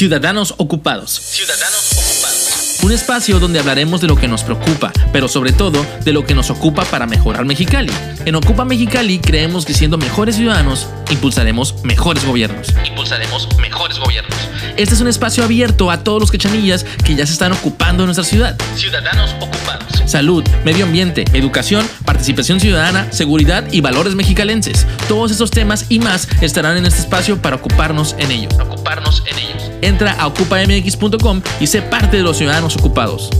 [0.00, 1.10] Ciudadanos Ocupados.
[1.10, 2.78] Ciudadanos Ocupados.
[2.82, 6.34] Un espacio donde hablaremos de lo que nos preocupa, pero sobre todo de lo que
[6.34, 7.92] nos ocupa para mejorar Mexicali.
[8.24, 12.68] En Ocupa Mexicali creemos que siendo mejores ciudadanos, impulsaremos mejores gobiernos.
[12.88, 14.34] Impulsaremos mejores gobiernos.
[14.78, 18.06] Este es un espacio abierto a todos los quechanillas que ya se están ocupando de
[18.06, 18.56] nuestra ciudad.
[18.76, 20.02] Ciudadanos ocupados.
[20.06, 24.86] Salud, medio ambiente, educación, participación ciudadana, seguridad y valores mexicalenses.
[25.08, 28.54] Todos esos temas y más estarán en este espacio para ocuparnos en ellos.
[28.58, 29.59] Ocuparnos en ellos.
[29.82, 33.30] Entra a ocupamx.com y sé parte de los ciudadanos ocupados.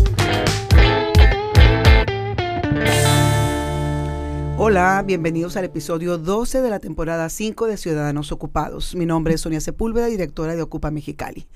[4.56, 8.94] Hola, bienvenidos al episodio 12 de la temporada 5 de Ciudadanos Ocupados.
[8.94, 11.46] Mi nombre es Sonia Sepúlveda, directora de Ocupa Mexicali.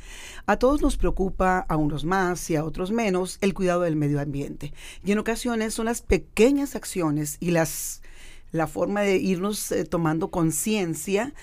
[0.47, 4.21] A todos nos preocupa, a unos más y a otros menos, el cuidado del medio
[4.21, 4.73] ambiente.
[5.05, 8.03] Y en ocasiones son las pequeñas acciones y las
[8.55, 11.35] la forma de irnos eh, tomando conciencia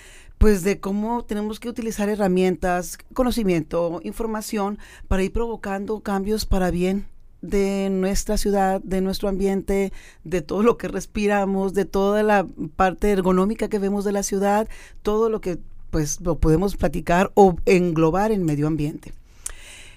[0.42, 7.06] pues de cómo tenemos que utilizar herramientas, conocimiento, información para ir provocando cambios para bien
[7.42, 9.92] de nuestra ciudad, de nuestro ambiente,
[10.24, 12.44] de todo lo que respiramos, de toda la
[12.74, 14.66] parte ergonómica que vemos de la ciudad,
[15.02, 15.58] todo lo que
[15.90, 19.12] pues lo podemos platicar o englobar en medio ambiente.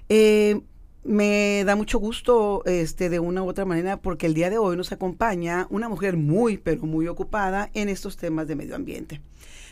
[0.09, 0.61] Eh,
[1.03, 4.77] me da mucho gusto este, de una u otra manera porque el día de hoy
[4.77, 9.21] nos acompaña una mujer muy, pero muy ocupada en estos temas de medio ambiente.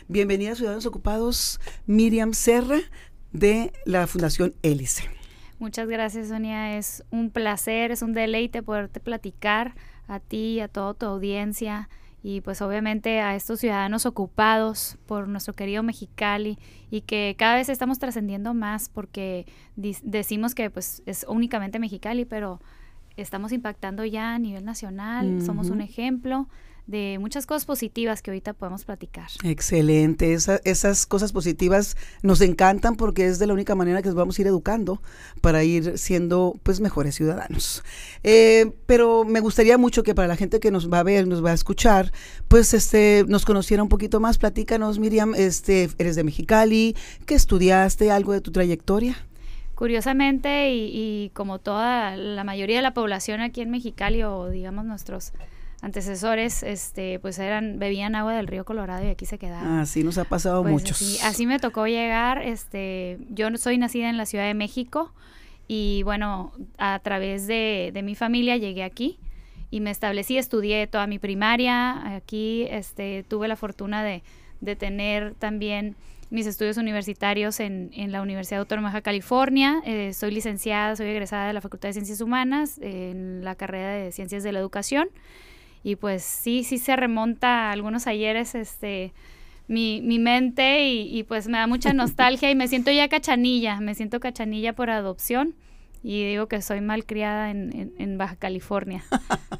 [0.06, 2.76] Bienvenida Ciudadanos Ocupados, Miriam Serra
[3.32, 5.08] de la Fundación Hélice.
[5.58, 6.76] Muchas gracias, Sonia.
[6.76, 9.74] Es un placer, es un deleite poderte platicar
[10.06, 11.88] a ti, a toda tu audiencia.
[12.22, 16.58] Y pues obviamente a estos ciudadanos ocupados por nuestro querido Mexicali
[16.90, 19.46] y que cada vez estamos trascendiendo más porque
[19.76, 22.60] decimos que pues es únicamente Mexicali, pero
[23.16, 26.48] estamos impactando ya a nivel nacional, somos un ejemplo
[26.86, 29.28] de muchas cosas positivas que ahorita podemos platicar.
[29.42, 34.38] Excelente, esas cosas positivas nos encantan porque es de la única manera que nos vamos
[34.38, 35.00] a ir educando
[35.40, 37.82] para ir siendo pues mejores ciudadanos.
[38.22, 41.44] Eh, pero me gustaría mucho que para la gente que nos va a ver, nos
[41.44, 42.12] va a escuchar,
[42.48, 44.36] pues este nos conociera un poquito más.
[44.36, 48.10] Platícanos, Miriam, este, eres de Mexicali, ¿qué estudiaste?
[48.10, 49.16] ¿Algo de tu trayectoria?
[49.74, 54.84] Curiosamente, y, y como toda la mayoría de la población aquí en Mexicali, o digamos
[54.84, 55.32] nuestros
[55.84, 59.80] antecesores, este, pues eran, bebían agua del río Colorado y aquí se quedaban.
[59.80, 61.22] Así nos ha pasado pues muchos.
[61.22, 65.12] Así, me tocó llegar, este, yo soy nacida en la Ciudad de México
[65.68, 69.18] y bueno, a través de, de mi familia llegué aquí
[69.70, 74.22] y me establecí, estudié toda mi primaria, aquí este, tuve la fortuna de,
[74.62, 75.96] de tener también
[76.30, 79.82] mis estudios universitarios en, en, la Universidad Autónoma de California.
[79.84, 84.12] Eh, soy licenciada, soy egresada de la Facultad de Ciencias Humanas en la carrera de
[84.12, 85.10] Ciencias de la Educación
[85.84, 89.12] y pues sí, sí se remonta a algunos ayeres, este,
[89.68, 93.78] mi, mi mente y, y, pues me da mucha nostalgia y me siento ya cachanilla,
[93.80, 95.54] me siento cachanilla por adopción
[96.04, 99.02] y digo que soy mal criada en, en, Baja California.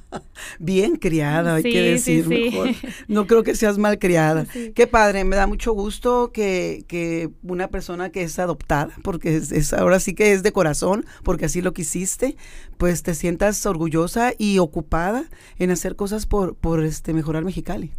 [0.59, 2.69] Bien criada, hay que decir mejor.
[3.09, 4.47] No creo que seas mal criada.
[4.75, 9.73] Qué padre, me da mucho gusto que, que una persona que es adoptada, porque es,
[9.73, 12.37] ahora sí que es de corazón, porque así lo quisiste,
[12.77, 15.25] pues te sientas orgullosa y ocupada
[15.59, 17.91] en hacer cosas por, por este mejorar Mexicali.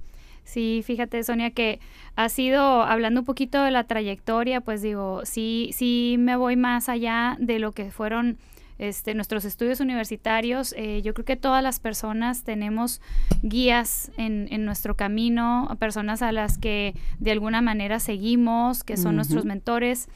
[0.46, 1.80] Sí, fíjate, Sonia, que
[2.16, 6.88] ha sido, hablando un poquito de la trayectoria, pues digo, sí, sí me voy más
[6.88, 8.38] allá de lo que fueron
[8.78, 10.74] este, nuestros estudios universitarios.
[10.78, 13.02] Eh, yo creo que todas las personas tenemos
[13.42, 19.16] guías en, en, nuestro camino, personas a las que de alguna manera seguimos, que son
[19.16, 20.10] nuestros mentores.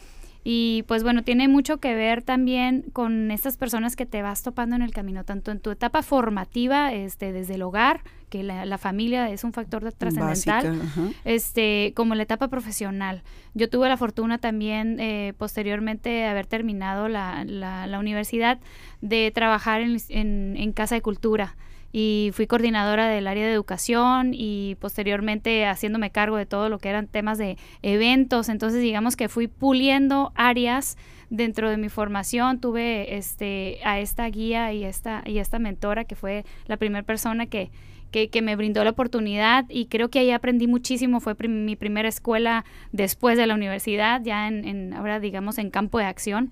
[0.43, 4.75] Y pues bueno, tiene mucho que ver también con estas personas que te vas topando
[4.75, 9.29] en el camino, tanto en tu etapa formativa, este, desde el hogar, que la, familia
[9.29, 10.79] es un factor trascendental,
[11.25, 13.23] este, como la etapa profesional.
[13.53, 18.59] Yo tuve la fortuna también, eh, posteriormente de haber terminado la, la, universidad,
[19.01, 21.55] de trabajar en, en, en Casa de Cultura
[21.91, 26.89] y fui coordinadora del área de educación y posteriormente haciéndome cargo de todo lo que
[26.89, 28.49] eran temas de eventos.
[28.49, 30.97] Entonces, digamos que fui puliendo áreas
[31.29, 32.59] dentro de mi formación.
[32.59, 37.45] Tuve este a esta guía y esta y esta mentora que fue la primera persona
[37.45, 37.71] que,
[38.11, 41.19] que, que, me brindó la oportunidad y creo que ahí aprendí muchísimo.
[41.19, 45.97] Fue mi primera escuela después de la universidad, ya en, en ahora digamos en campo
[45.97, 46.49] de acción.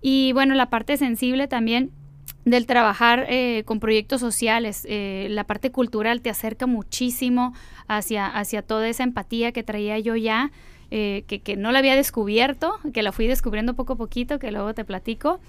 [0.00, 1.90] Y bueno, la parte sensible también
[2.50, 7.54] del trabajar eh, con proyectos sociales, eh, la parte cultural te acerca muchísimo
[7.88, 10.50] hacia, hacia toda esa empatía que traía yo ya,
[10.90, 14.50] eh, que, que, no la había descubierto, que la fui descubriendo poco a poquito, que
[14.50, 15.40] luego te platico.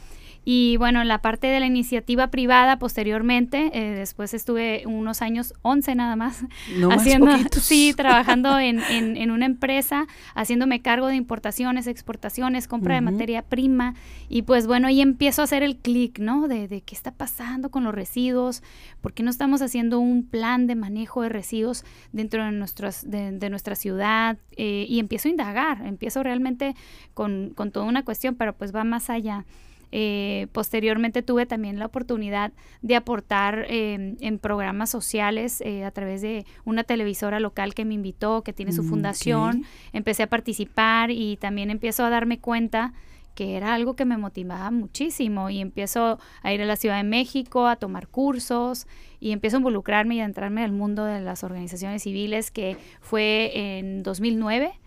[0.43, 5.53] Y bueno, en la parte de la iniciativa privada, posteriormente, eh, después estuve unos años,
[5.61, 6.43] 11 nada más,
[6.91, 13.43] haciendo, sí, trabajando en, en, una empresa, haciéndome cargo de importaciones, exportaciones, compra de materia
[13.43, 13.93] prima.
[14.29, 16.47] Y pues bueno, ahí empiezo a hacer el clic, ¿no?
[16.47, 18.63] De, de, qué está pasando con los residuos,
[19.01, 23.49] por qué no estamos haciendo un plan de manejo de residuos dentro de, nuestras, de,
[23.51, 24.37] nuestra ciudad.
[24.57, 26.75] Eh, y empiezo a indagar, empiezo realmente
[27.13, 29.45] con, con toda una cuestión, pero pues va más allá.
[29.91, 36.21] Eh, posteriormente tuve también la oportunidad de aportar em, en programas sociales eh, a través
[36.21, 39.65] de una televisora local que me invitó, que tiene su mm, fundación.
[39.93, 42.93] Empecé a participar y también empiezo a darme cuenta
[43.35, 47.03] que era algo que me motivaba muchísimo y empiezo a ir a la Ciudad de
[47.03, 48.87] México a tomar cursos
[49.19, 53.51] y empiezo a involucrarme y a entrarme al mundo de las organizaciones civiles que fue
[53.77, 54.80] en 2009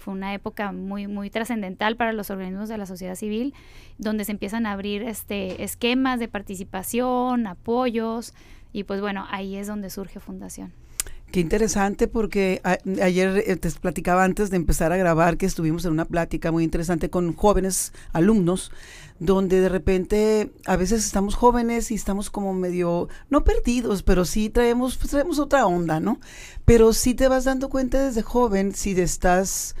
[0.00, 3.54] fue una época muy, muy trascendental para los organismos de la sociedad civil,
[3.98, 8.34] donde se empiezan a abrir este, esquemas de participación, apoyos,
[8.72, 10.72] y pues bueno, ahí es donde surge Fundación.
[11.30, 12.60] Qué interesante porque
[13.00, 16.64] ayer eh, te platicaba antes de empezar a grabar que estuvimos en una plática muy
[16.64, 18.72] interesante con jóvenes alumnos
[19.20, 24.50] donde de repente a veces estamos jóvenes y estamos como medio no perdidos, pero sí
[24.50, 26.18] traemos pues, traemos otra onda, ¿no?
[26.64, 29.76] Pero sí te vas dando cuenta desde joven si estás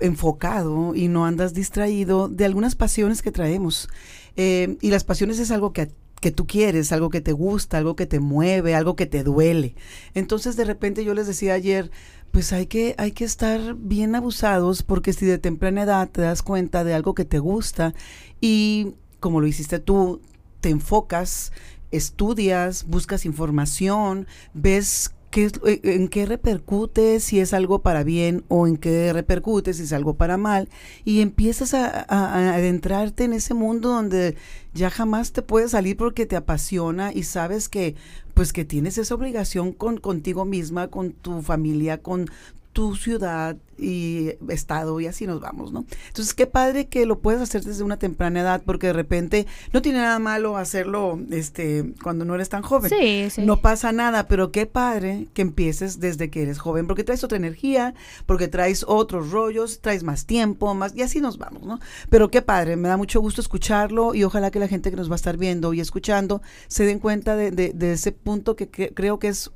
[0.00, 3.88] enfocado y no andas distraído de algunas pasiones que traemos.
[4.36, 7.96] Eh, y las pasiones es algo que, que tú quieres, algo que te gusta, algo
[7.96, 9.74] que te mueve, algo que te duele.
[10.14, 11.90] Entonces de repente yo les decía ayer,
[12.30, 16.42] pues hay que, hay que estar bien abusados porque si de temprana edad te das
[16.42, 17.94] cuenta de algo que te gusta
[18.40, 20.20] y como lo hiciste tú,
[20.60, 21.52] te enfocas,
[21.90, 28.76] estudias, buscas información, ves eh, en qué repercute si es algo para bien o en
[28.76, 30.68] qué repercute si es algo para mal
[31.04, 34.36] y empiezas a, adentrarte en ese mundo donde
[34.72, 37.96] ya jamás te puedes salir porque te apasiona y sabes que
[38.34, 42.28] pues que tienes esa obligación con contigo misma, con tu familia, con
[42.74, 45.84] tu ciudad y estado y así nos vamos, ¿no?
[46.08, 49.80] Entonces, qué padre que lo puedes hacer desde una temprana edad porque de repente no
[49.80, 52.90] tiene nada malo hacerlo este cuando no eres tan joven.
[52.90, 53.42] Sí, sí.
[53.42, 57.38] No pasa nada, pero qué padre que empieces desde que eres joven porque traes otra
[57.38, 57.94] energía,
[58.26, 61.78] porque traes otros rollos, traes más tiempo, más y así nos vamos, ¿no?
[62.10, 65.08] Pero qué padre, me da mucho gusto escucharlo y ojalá que la gente que nos
[65.08, 69.20] va a estar viendo y escuchando se den cuenta de, de, ese punto que creo
[69.20, 69.52] que es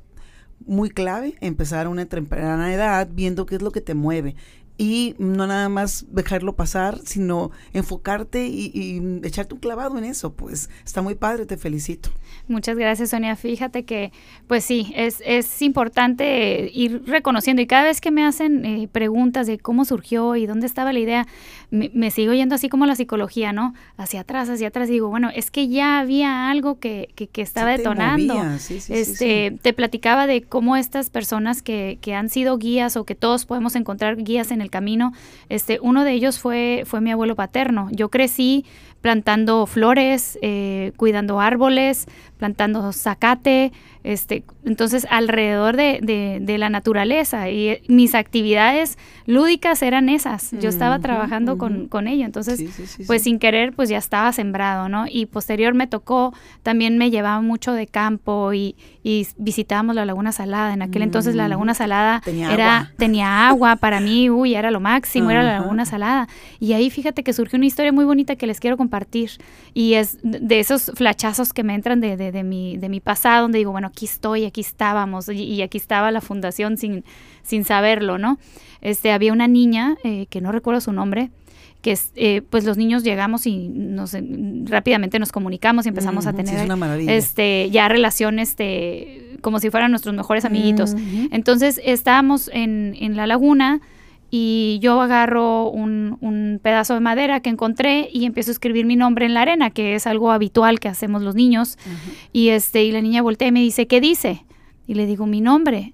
[0.65, 4.35] muy clave empezar a una temprana edad viendo qué es lo que te mueve
[4.79, 10.69] y no nada más dejarlo pasar, sino enfocarte y, echarte un clavado en eso, pues
[10.85, 12.09] está muy padre, te felicito.
[12.47, 13.35] Muchas gracias, Sonia.
[13.35, 14.13] Fíjate que,
[14.47, 19.47] pues sí, es, es importante ir reconociendo y cada vez que me hacen eh, preguntas
[19.47, 21.27] de cómo surgió y dónde estaba la idea,
[21.71, 23.73] me, sigo yendo así como la psicología, ¿no?
[23.97, 28.35] Hacia atrás, hacia atrás, digo, bueno, es que ya había algo que, que, estaba detonando.
[28.89, 33.45] este, te platicaba de cómo estas personas que, que han sido guías o que todos
[33.45, 35.13] podemos encontrar guías en el camino.
[35.47, 37.89] Este, uno de ellos fue, fue mi abuelo paterno.
[37.91, 38.65] Yo crecí
[39.01, 42.07] plantando flores, eh, cuidando árboles,
[42.37, 43.71] plantando zacate,
[44.09, 45.99] este, entonces alrededor de,
[46.41, 47.49] de, la naturaleza.
[47.49, 48.97] Y eh, mis actividades
[49.27, 52.63] lúdicas eran esas, yo estaba trabajando con, con, ello, entonces
[53.05, 55.05] pues sin querer pues ya estaba sembrado, ¿no?
[55.07, 56.33] Y posterior me tocó,
[56.63, 61.35] también me llevaba mucho de campo y, y visitábamos la Laguna Salada, en aquel entonces
[61.35, 62.91] la Laguna Salada tenía era, agua.
[62.97, 63.75] tenía agua.
[63.75, 66.27] Para mí, uy, era lo máximo, era la Laguna Salada,
[66.59, 69.29] y ahí fíjate que surgió una historia muy bonita que les quiero compartir,
[69.75, 73.43] y es de esos flachazos que me entran de, de, de mi, de mi pasado,
[73.43, 77.03] donde digo, bueno, aquí estoy, aquí estábamos y, aquí estaba la fundación sin,
[77.43, 78.39] sin saberlo, ¿no?
[78.79, 81.31] Este, había una niña, eh, que no recuerdo su nombre,
[81.81, 84.15] que eh, pues los niños llegamos y nos
[84.65, 86.69] rápidamente nos comunicamos y empezamos a tener
[87.07, 90.95] este ya relaciones este como si fueran nuestros mejores amiguitos.
[91.31, 93.79] Entonces estábamos en, en la laguna
[94.31, 98.95] y yo agarro un, un, pedazo de madera que encontré y empiezo a escribir mi
[98.95, 101.77] nombre en la arena, que es algo habitual que hacemos los niños.
[102.31, 104.45] Y este y la niña voltea y me dice, ¿qué dice?
[104.85, 105.93] Y le digo mi nombre.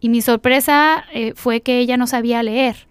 [0.00, 2.88] Y mi sorpresa eh, fue que ella no sabía leer.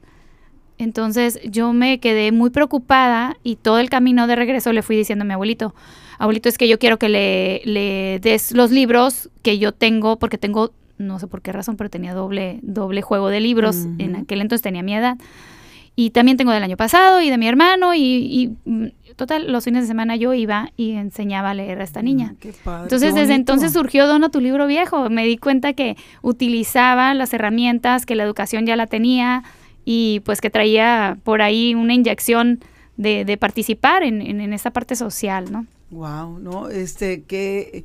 [0.77, 5.23] Entonces yo me quedé muy preocupada y todo el camino de regreso le fui diciendo
[5.23, 5.73] a mi abuelito,
[6.17, 10.37] abuelito, es que yo quiero que le, le des los libros que yo tengo, porque
[10.37, 13.87] tengo no sé por qué razón, pero tenía doble, doble juego de libros.
[13.97, 15.17] En aquel entonces tenía mi edad.
[15.95, 17.93] Y también tengo del año pasado y de mi hermano.
[17.93, 22.01] Y, mm, total, los fines de semana yo iba y enseñaba a leer a esta
[22.01, 22.35] niña.
[22.43, 25.09] entonces, desde entonces surgió Dona tu libro viejo.
[25.09, 29.43] Me di cuenta que utilizaba las herramientas, que la educación ya la tenía
[29.85, 32.59] y pues que traía por ahí una inyección
[32.97, 35.65] de, participar en, en, en, esta parte social, ¿no?
[35.89, 37.83] Wow, no, este, qué,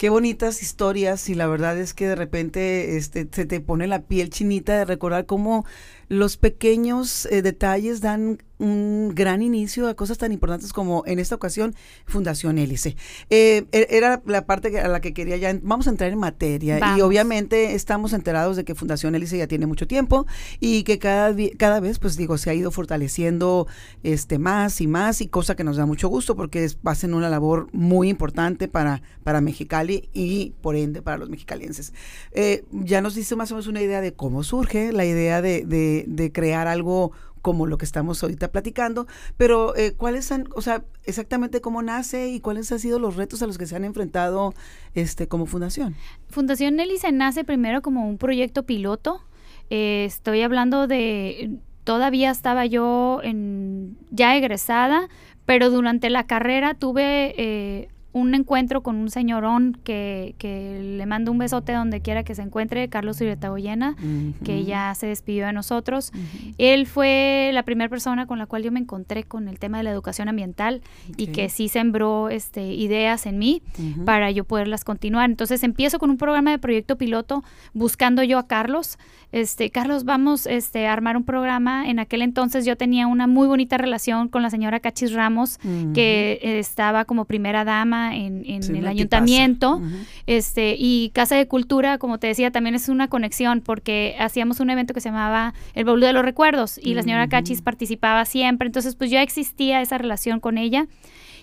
[0.00, 4.00] qué bonitas historias y la verdad es que de repente este, se te pone la
[4.00, 5.66] piel chinita de recordar cómo
[6.10, 11.34] los pequeños eh, detalles dan un gran inicio a cosas tan importantes como en esta
[11.34, 11.74] ocasión
[12.04, 12.94] Fundación Hélice.
[13.30, 16.78] Eh, e, era la parte a la que quería ya, vamos a entrar en materia
[16.94, 20.26] y obviamente estamos enterados de que Fundación Hélice ya tiene mucho tiempo
[20.58, 23.66] y que cada, cada vez, pues digo, se ha ido fortaleciendo
[24.02, 27.30] este más y más y cosa que nos da mucho gusto porque es, hacen una
[27.30, 31.94] labor muy importante para, para Mexicali y por ende para los mexicalienses.
[32.32, 35.64] Eh, ya nos dice más o menos una idea de cómo surge la idea de
[35.64, 35.99] de,
[36.32, 41.60] crear algo como lo que estamos ahorita platicando, pero eh, ¿cuáles han, o sea, exactamente
[41.60, 44.54] cómo nace y cuáles han sido los retos a los que se han enfrentado
[44.94, 45.94] este como fundación?
[46.28, 49.22] Fundación se nace primero como un proyecto piloto.
[49.70, 55.08] Eh, estoy hablando de, todavía estaba yo en, ya egresada,
[55.46, 61.30] pero durante la carrera tuve eh, un encuentro con un señorón que, que, le mando
[61.30, 63.96] un besote donde quiera que se encuentre, Carlos Urietagoyena,
[64.44, 66.12] que ya se despidió de nosotros.
[66.58, 69.84] Él fue la primera persona con la cual yo me encontré con el tema de
[69.84, 70.82] la educación ambiental
[71.16, 73.62] y que sí sembró este, ideas en mí
[74.04, 75.30] para yo poderlas continuar.
[75.30, 78.98] Entonces empiezo con un programa de proyecto piloto buscando yo a Carlos.
[79.32, 81.88] Este, Carlos, vamos este, a armar un programa.
[81.88, 85.58] En aquel entonces yo tenía una muy bonita relación con la señora Cachis Ramos,
[85.94, 89.80] que estaba como primera dama en, el ayuntamiento.
[90.26, 94.70] este Y Casa de Cultura, como te decía, también es una conexión porque hacíamos un
[94.70, 98.66] evento que se llamaba El Baúl de los Recuerdos y la señora Cachis participaba siempre.
[98.66, 100.86] Entonces, pues ya existía esa relación con ella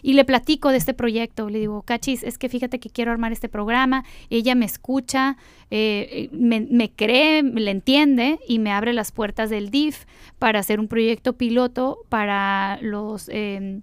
[0.01, 1.49] y le platico de este proyecto.
[1.49, 4.03] Le digo, Cachis, es que fíjate que quiero armar este programa.
[4.29, 5.37] Ella me escucha,
[5.69, 10.05] eh, me, cree, le entiende y me abre las puertas del DIF
[10.39, 13.29] para hacer un proyecto piloto para los...
[13.29, 13.81] Eh,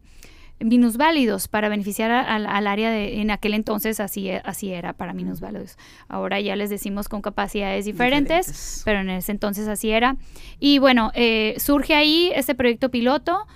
[0.61, 5.76] minusválidos para beneficiar al área de, en aquel entonces así, así era para minusválidos.
[6.08, 10.16] Ahora ya les decimos con capacidades diferentes, pero en ese entonces así era.
[10.61, 13.46] Y bueno, eh, surge ahí este proyecto piloto.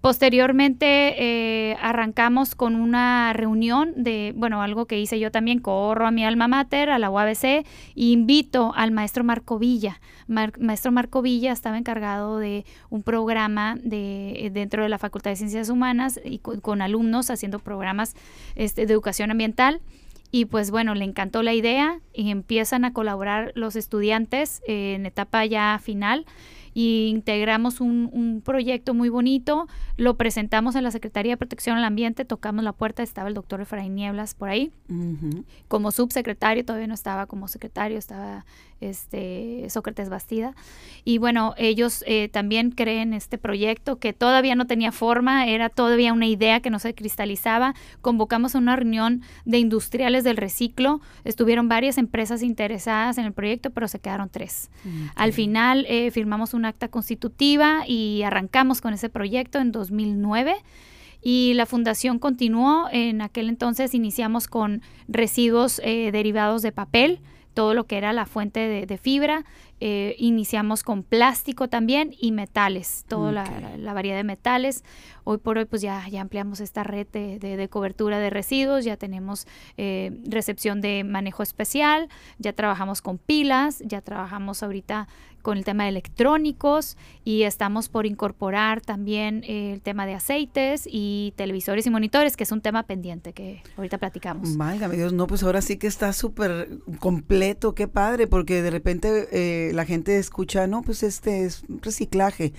[0.00, 6.10] Posteriormente eh, arrancamos con una reunión de, bueno, algo que hice yo también, corro a
[6.10, 7.64] mi alma mater, a la UABC, e
[7.96, 10.00] invito al maestro Marco Villa.
[10.26, 15.68] maestro Marco Villa estaba encargado de un programa de, dentro de la Facultad de Ciencias
[15.68, 18.16] Humanas y con, alumnos haciendo programas
[18.54, 19.82] este, de educación ambiental.
[20.32, 25.44] Y pues bueno, le encantó la idea y empiezan a colaborar los estudiantes en etapa
[25.44, 26.24] ya final
[26.74, 31.84] y integramos un, un, proyecto muy bonito, lo presentamos en la Secretaría de Protección al
[31.84, 34.72] Ambiente, tocamos la puerta, estaba el doctor Efraín Nieblas por ahí,
[35.68, 38.44] como subsecretario, todavía no estaba como secretario, estaba
[38.80, 40.54] este, Sócrates Bastida.
[41.04, 46.12] Y bueno, ellos eh, también creen este proyecto que todavía no tenía forma, era todavía
[46.12, 47.74] una idea que no se cristalizaba.
[48.00, 53.70] Convocamos a una reunión de industriales del reciclo, estuvieron varias empresas interesadas en el proyecto,
[53.70, 54.70] pero se quedaron tres.
[55.14, 60.54] Al final eh, firmamos un acta constitutiva y arrancamos con ese proyecto en 2009
[61.22, 62.88] y la fundación continuó.
[62.90, 67.20] En aquel entonces iniciamos con residuos eh, derivados de papel,
[67.54, 69.44] todo lo que era la fuente de, fibra.
[69.80, 74.84] Eh, iniciamos con plástico también y metales, toda la, variedad de metales.
[75.24, 79.46] Hoy por hoy pues ya, ya ampliamos esta red de, cobertura de residuos, ya tenemos
[79.78, 82.08] eh, recepción de manejo especial,
[82.38, 85.08] ya trabajamos con pilas, ya trabajamos ahorita
[85.42, 91.32] con el tema de electrónicos y estamos por incorporar también el tema de aceites y
[91.36, 94.56] televisores y monitores, que es un tema pendiente que ahorita platicamos.
[94.56, 96.68] Válgame Dios, no, pues ahora sí que está súper
[96.98, 102.52] completo, qué padre, porque de repente la gente escucha, no, pues este es reciclaje.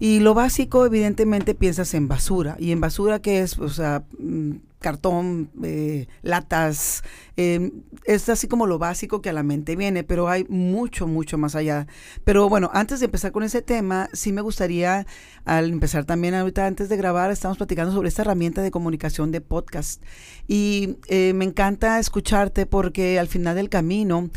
[0.00, 2.56] Y lo básico, evidentemente, piensas en basura.
[2.58, 3.58] ¿Y en basura qué es?
[3.58, 7.04] O sea, mm, cartón, eh, latas,
[7.38, 7.70] eh,
[8.04, 11.54] es así como lo básico que a la mente viene, pero hay mucho, mucho más
[11.54, 11.86] allá.
[12.24, 15.06] Pero bueno, antes de empezar con ese tema, sí me gustaría,
[15.44, 19.40] al empezar también ahorita, antes de grabar, estamos platicando sobre esta herramienta de comunicación de
[19.40, 20.02] podcast.
[20.48, 24.30] Y eh, me encanta escucharte porque al final del camino,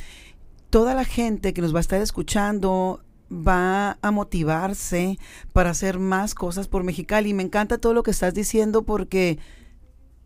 [0.75, 3.01] toda la gente que nos va a estar escuchando
[3.31, 5.17] va a motivarse
[5.53, 7.29] para hacer más cosas por Mexicali.
[7.29, 9.39] Y me encanta todo lo que estás diciendo porque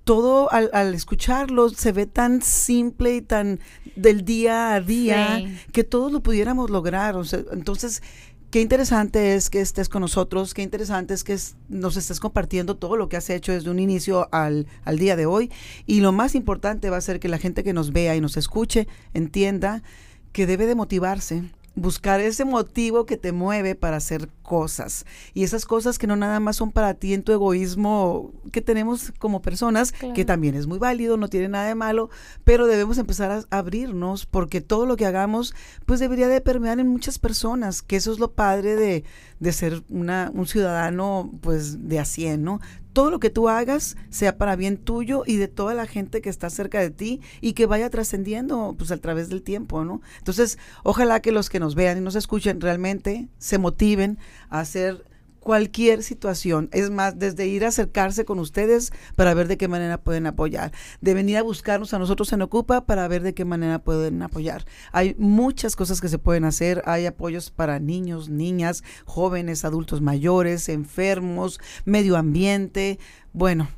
[0.05, 3.59] todo al, escucharlo se ve tan simple y tan
[3.95, 7.15] del día a día que todos lo pudiéramos lograr.
[7.51, 8.01] entonces,
[8.49, 11.37] qué interesante es que estés con nosotros, qué interesante es que
[11.67, 15.27] nos estés compartiendo todo lo que has hecho desde un inicio al, al día de
[15.27, 15.51] hoy.
[15.85, 18.35] Y lo más importante va a ser que la gente que nos vea y nos
[18.35, 19.83] escuche entienda
[20.31, 21.43] que debe de motivarse
[21.79, 25.05] buscar ese motivo que te mueve para hacer cosas.
[25.33, 29.13] Y esas cosas que no nada más son para ti en tu egoísmo que tenemos
[29.19, 32.09] como personas, que también es muy válido, no tiene nada de malo,
[32.43, 35.53] pero debemos empezar a abrirnos porque todo lo que hagamos
[35.85, 39.03] pues debería de permear en muchas personas, que eso es lo padre de,
[39.39, 42.59] de ser una, un ciudadano pues de a 100, ¿no?
[42.93, 46.29] Todo lo que tú hagas sea para bien tuyo y de toda la gente que
[46.29, 50.01] está cerca de ti y que vaya trascendiendo pues a través del tiempo, ¿no?
[50.17, 54.17] Entonces, ojalá que los que nos vean y nos escuchen realmente se motiven
[54.49, 55.08] a hacer
[55.49, 56.69] cualquier situación.
[56.73, 60.71] Es más, desde ir a acercarse con ustedes para ver de qué manera pueden apoyar,
[61.01, 64.65] de venir a buscarnos a nosotros en Ocupa para ver de qué manera pueden apoyar.
[64.91, 66.83] Hay muchas cosas que se pueden hacer.
[66.85, 72.99] Hay apoyos para niños, niñas, jóvenes, adultos mayores, enfermos, medio ambiente.
[73.33, 73.69] Bueno,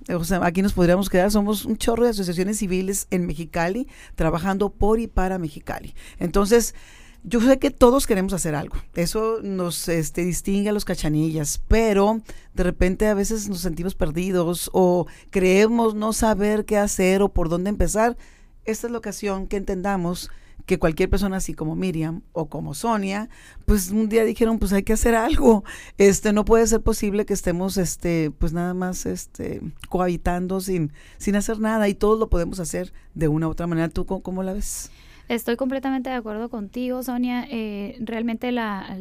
[0.41, 1.31] aquí nos podríamos quedar.
[1.31, 5.95] Somos un chorro de asociaciones civiles en Mexicali trabajando por y para Mexicali.
[6.19, 6.75] Entonces,
[7.23, 12.21] yo sé que todos queremos hacer algo, eso nos este, distingue a los cachanillas, pero
[12.53, 17.49] de repente a veces nos sentimos perdidos o creemos no saber qué hacer o por
[17.49, 18.17] dónde empezar.
[18.65, 20.29] Esta es la ocasión que entendamos
[20.65, 23.29] que cualquier persona así como Miriam o como Sonia,
[23.65, 25.63] pues un día dijeron, pues hay que hacer algo.
[25.97, 31.35] Este no puede ser posible que estemos este pues nada más este cohabitando sin sin
[31.35, 33.89] hacer nada y todos lo podemos hacer de una u otra manera.
[33.89, 34.91] ¿Tú cómo, cómo la ves?
[35.31, 37.47] Estoy completamente de acuerdo contigo, Sonia.
[37.49, 38.97] Eh, realmente la,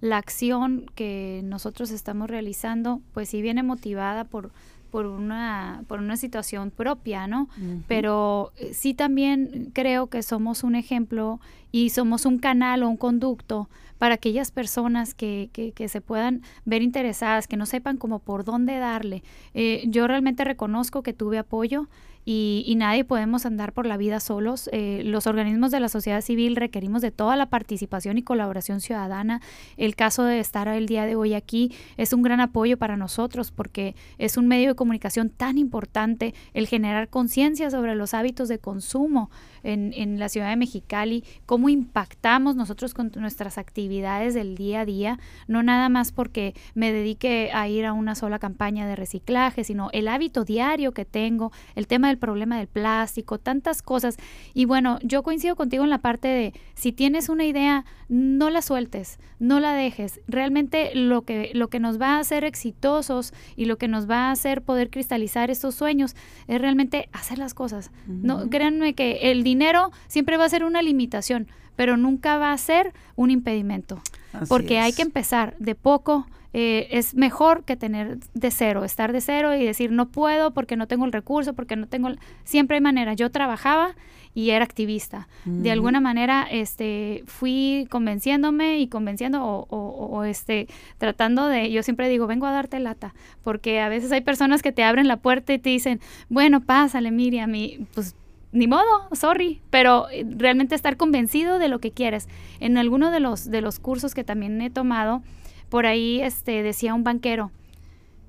[0.00, 4.50] la, acción que nosotros estamos realizando, pues sí viene motivada por,
[4.90, 7.50] por, una, por una situación propia, ¿no?
[7.86, 11.38] Pero eh, sí también creo que somos un ejemplo
[11.70, 16.40] y somos un canal o un conducto para aquellas personas que, que, que se puedan
[16.64, 19.22] ver interesadas, que no sepan cómo por dónde darle.
[19.52, 21.88] Eh, yo realmente reconozco que tuve apoyo
[22.24, 24.68] y, nadie podemos andar por la vida solos.
[24.72, 29.40] Eh, los organismos de la sociedad civil requerimos de toda la participación y colaboración ciudadana.
[29.76, 33.50] El caso de estar el día de hoy aquí es un gran apoyo para nosotros
[33.50, 38.58] porque es un medio de comunicación tan importante el generar conciencia sobre los hábitos de
[38.58, 39.30] consumo
[39.68, 44.84] en, en la ciudad de Mexicali, cómo impactamos nosotros con nuestras actividades del día a
[44.84, 49.64] día, no nada más porque me dedique a ir a una sola campaña de reciclaje,
[49.64, 54.16] sino el hábito diario que tengo, el tema del problema del plástico, tantas cosas.
[54.54, 58.62] Y bueno, yo coincido contigo en la parte de si tienes una idea, no la
[58.62, 60.20] sueltes, no la dejes.
[60.26, 64.28] Realmente lo que, lo que nos va a hacer exitosos y lo que nos va
[64.28, 67.90] a hacer poder cristalizar estos sueños es realmente hacer las cosas.
[68.06, 69.57] No, créanme que el dinero
[70.06, 74.00] siempre va a ser una limitación, pero nunca va a ser un impedimento.
[74.48, 79.20] porque hay que empezar de poco eh, es mejor que tener de cero, estar de
[79.20, 82.10] cero y decir no puedo porque no tengo el recurso, porque no tengo...
[82.44, 83.12] Siempre hay manera.
[83.12, 83.94] Yo trabajaba
[84.34, 85.28] y era activista.
[85.44, 90.68] De alguna manera este, fui convenciéndome y convenciendo o, o, este,
[90.98, 94.70] tratando de, yo siempre digo, vengo a darte lata, porque a veces hay personas que
[94.70, 98.14] te abren la puerta y te dicen, bueno, pásale, Miriam, y pues
[98.52, 102.28] ni modo, sorry, pero eh, realmente estar convencido de lo que quieres.
[102.60, 105.22] En alguno de los, de los cursos que también he tomado,
[105.68, 107.50] por ahí este, decía un banquero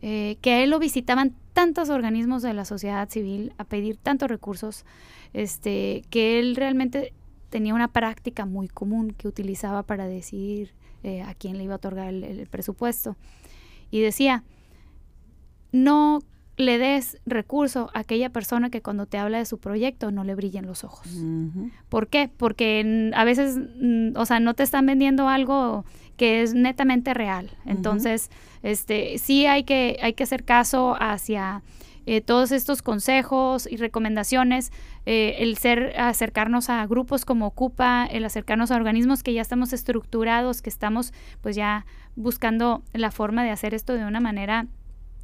[0.01, 4.29] eh, que a él lo visitaban tantos organismos de la sociedad civil a pedir tantos
[4.29, 4.85] recursos,
[5.33, 7.13] este, que él realmente
[7.49, 11.77] tenía una práctica muy común que utilizaba para decidir eh, a quién le iba a
[11.77, 13.17] otorgar el, presupuesto.
[13.91, 14.43] Y decía,
[15.71, 16.19] no
[16.59, 20.35] le des recurso a aquella persona que cuando te habla de su proyecto no le
[20.35, 21.07] brillen los ojos.
[21.87, 22.29] ¿Por qué?
[22.35, 25.85] Porque a veces, mm, o sea, no te están vendiendo algo
[26.17, 27.49] que es netamente real.
[27.65, 28.29] Entonces,
[28.61, 31.63] este, sí hay que, hay que hacer caso hacia
[32.05, 34.73] eh, todos estos consejos y recomendaciones,
[35.05, 39.71] eh, el ser, acercarnos a grupos como Ocupa, el acercarnos a organismos que ya estamos
[39.71, 41.85] estructurados, que estamos pues ya
[42.17, 44.67] buscando la forma de hacer esto de una manera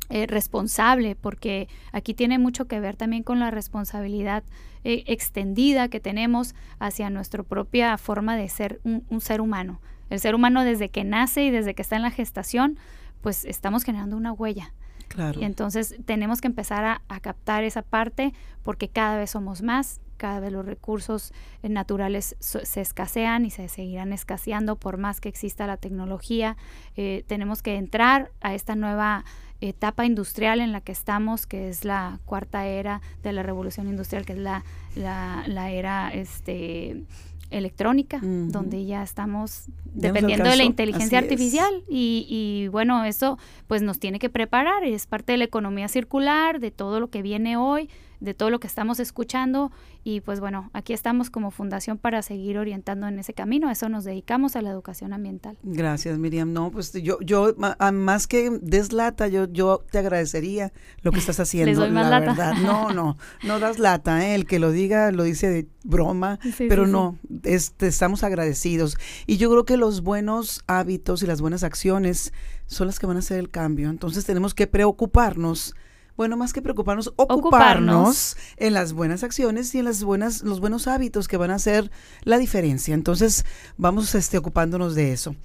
[0.09, 4.43] eh, responsable, porque aquí tiene mucho que ver también con la responsabilidad
[4.87, 9.81] extendida que tenemos hacia nuestra propia forma de ser un ser humano.
[10.09, 12.77] El ser humano desde que nace y desde que está en la gestación,
[13.21, 14.73] pues estamos generando una huella.
[15.07, 15.39] Claro.
[15.39, 20.39] Y entonces tenemos que empezar a, captar esa parte porque cada vez somos más, cada
[20.39, 25.67] vez los recursos eh, naturales se escasean y se seguirán escaseando por más que exista
[25.67, 26.57] la tecnología.
[26.95, 29.25] Eh, tenemos que entrar a esta nueva
[29.61, 34.25] etapa industrial en la que estamos, que es la cuarta era de la revolución industrial,
[34.25, 34.63] que es la,
[34.95, 37.03] la, la era este,
[37.51, 41.83] electrónica, donde ya estamos dependiendo de la inteligencia artificial.
[41.87, 43.37] Y, y, bueno, eso
[43.67, 47.21] pues nos tiene que preparar, es parte de la economía circular, de todo lo que
[47.21, 47.89] viene hoy,
[48.19, 49.71] de todo lo que estamos escuchando
[50.03, 53.89] y pues bueno, aquí estamos como fundación para seguir orientando en ese camino, a eso
[53.89, 55.57] nos dedicamos a la educación ambiental.
[55.63, 61.19] Gracias Miriam, no, pues yo, yo más que deslata, yo, yo te agradecería lo que
[61.19, 64.35] estás haciendo, la verdad, no, no, no das lata, ¿eh?
[64.35, 68.97] el que lo diga lo dice de broma, pero no, Este, estamos agradecidos.
[69.27, 72.33] Y yo creo que los buenos hábitos y las buenas acciones
[72.65, 75.75] son las que van a hacer el cambio, entonces tenemos que preocuparnos
[76.17, 80.87] bueno, más que preocuparnos, ocuparnos, en las buenas acciones y en las buenas, los buenos
[80.87, 81.91] hábitos que van a hacer
[82.23, 82.93] la diferencia.
[82.93, 83.45] Entonces,
[83.77, 85.35] vamos este, ocupándonos de eso.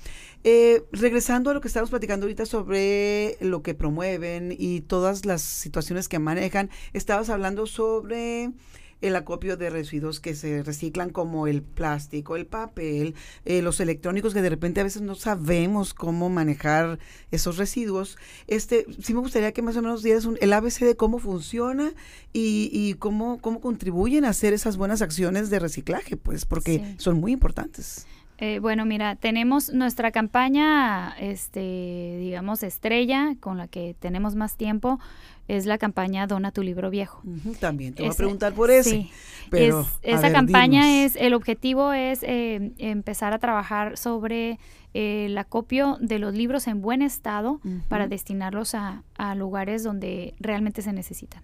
[0.42, 5.42] Eh, regresando a lo que estamos platicando ahorita sobre lo que promueven y todas las
[5.42, 8.50] situaciones que manejan, estabas hablando sobre
[9.00, 14.34] el acopio de residuos que se reciclan como el plástico, el papel, eh, los electrónicos
[14.34, 16.98] que de repente a veces no sabemos cómo manejar
[17.30, 18.18] esos residuos.
[18.46, 21.92] Este, sí me gustaría que más o menos dieras un, el ABC de cómo funciona
[22.32, 27.20] y, y cómo, cómo contribuyen a hacer esas buenas acciones de reciclaje, pues, porque son
[27.20, 28.06] muy importantes.
[28.42, 34.98] Eh, bueno, mira, tenemos nuestra campaña, este, digamos, estrella, con la que tenemos más tiempo,
[35.56, 37.22] es la campaña Dona tu libro viejo.
[37.58, 38.90] también te voy a preguntar por ese.
[38.90, 39.10] Sí,
[39.50, 44.58] pero, esa campaña es, el objetivo es eh, empezar a trabajar sobre
[44.94, 49.02] eh, el acopio de los libros en buen estado para destinarlos a,
[49.36, 51.42] lugares donde realmente se necesitan.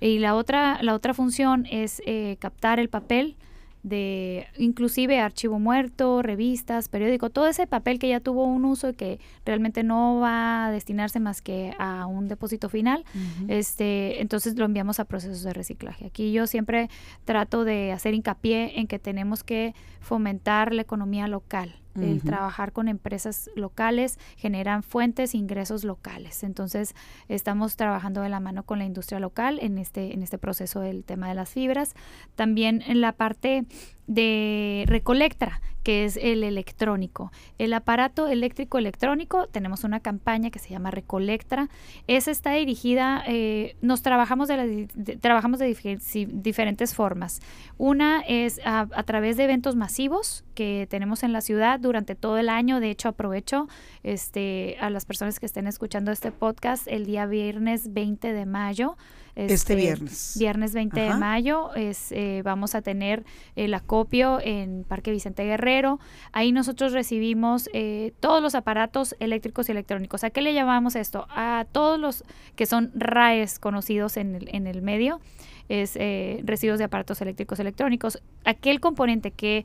[0.00, 2.02] Y la otra, la otra función es
[2.38, 3.36] captar el papel,
[3.82, 8.94] de inclusive archivo muerto, revistas, periódico, todo ese papel que ya tuvo un uso y
[8.94, 13.04] que realmente no va a destinarse más que a un depósito final,
[13.48, 16.06] este, entonces lo enviamos a procesos de reciclaje.
[16.06, 16.90] Aquí yo siempre
[17.24, 22.88] trato de hacer hincapié en que tenemos que fomentar la economía local el trabajar con
[22.88, 26.42] empresas locales generan fuentes e ingresos locales.
[26.42, 26.94] Entonces,
[27.28, 31.04] estamos trabajando de la mano con la industria local en este, en este proceso del
[31.04, 31.94] tema de las fibras.
[32.36, 33.66] También en la parte
[34.10, 37.30] de Recolectra, que es el electrónico.
[37.58, 41.68] El aparato eléctrico electrónico, tenemos una campaña que se llama Recolectra.
[42.08, 44.88] Esa está dirigida, eh, nos trabajamos de,
[45.20, 45.98] trabajamos de
[46.32, 47.40] diferentes formas.
[47.78, 52.48] Una es a, través de eventos masivos que tenemos en la ciudad durante todo el
[52.48, 52.80] año.
[52.80, 53.68] De hecho, aprovecho
[54.02, 58.96] este, a las personas que estén escuchando este podcast el día viernes 20 de mayo.
[59.34, 60.36] Este, este, viernes.
[60.38, 63.24] Viernes 20 de mayo es, eh, vamos a tener
[63.56, 66.00] el acopio en Parque Vicente Guerrero.
[66.32, 70.24] Ahí nosotros recibimos eh, todos los aparatos eléctricos y electrónicos.
[70.24, 71.26] ¿A qué le llamamos esto?
[71.30, 72.24] A todos los
[72.56, 75.20] que son RAES conocidos en el, en el medio
[75.68, 78.20] es eh, residuos de aparatos eléctricos electrónicos.
[78.44, 79.64] Aquel componente que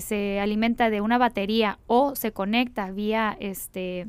[0.00, 4.06] se alimenta de una batería o se conecta vía este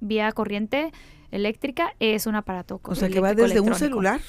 [0.00, 0.92] vía corriente
[1.30, 2.80] eléctrica es un aparato.
[2.84, 4.20] O sea, que va desde un celular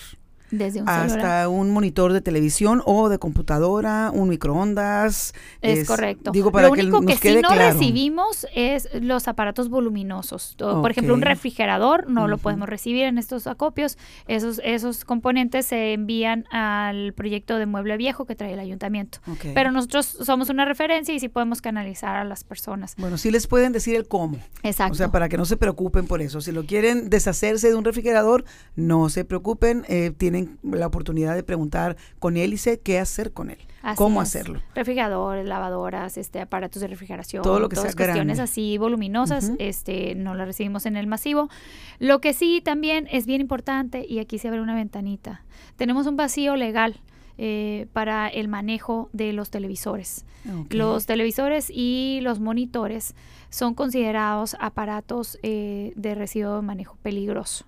[0.51, 5.33] desde un hasta un monitor de televisión o de computadora, un microondas.
[5.61, 6.31] Es, correcto.
[6.31, 10.55] Digo, para Lo único que, sí no recibimos es los aparatos voluminosos.
[10.57, 13.97] Por ejemplo, un refrigerador no lo podemos recibir en estos acopios.
[14.27, 19.19] Esos, esos componentes se envían al proyecto de mueble viejo que trae el ayuntamiento.
[19.53, 22.95] Pero nosotros somos una referencia y sí podemos canalizar a las personas.
[22.97, 24.37] Bueno, sí les pueden decir el cómo.
[24.63, 24.93] Exacto.
[24.93, 26.41] O sea, para que no se preocupen por eso.
[26.41, 29.85] Si lo quieren deshacerse de un refrigerador, no se preocupen.
[29.87, 33.57] Eh, tienen la oportunidad de preguntar con él y sé qué hacer con él.
[33.95, 34.61] cómo hacerlo.
[34.75, 40.35] Refrigeradores, lavadoras, este, aparatos de refrigeración, todo lo que todas cuestiones así voluminosas, este, no
[40.35, 41.49] las recibimos en el masivo.
[41.97, 45.43] Lo que sí también es bien importante y aquí se abre una ventanita.
[45.77, 47.01] Tenemos un vacío legal.
[47.43, 50.27] Eh, para el manejo de los televisores.
[50.69, 53.15] Los televisores y los monitores
[53.49, 57.65] son considerados aparatos eh, de residuo de manejo peligroso.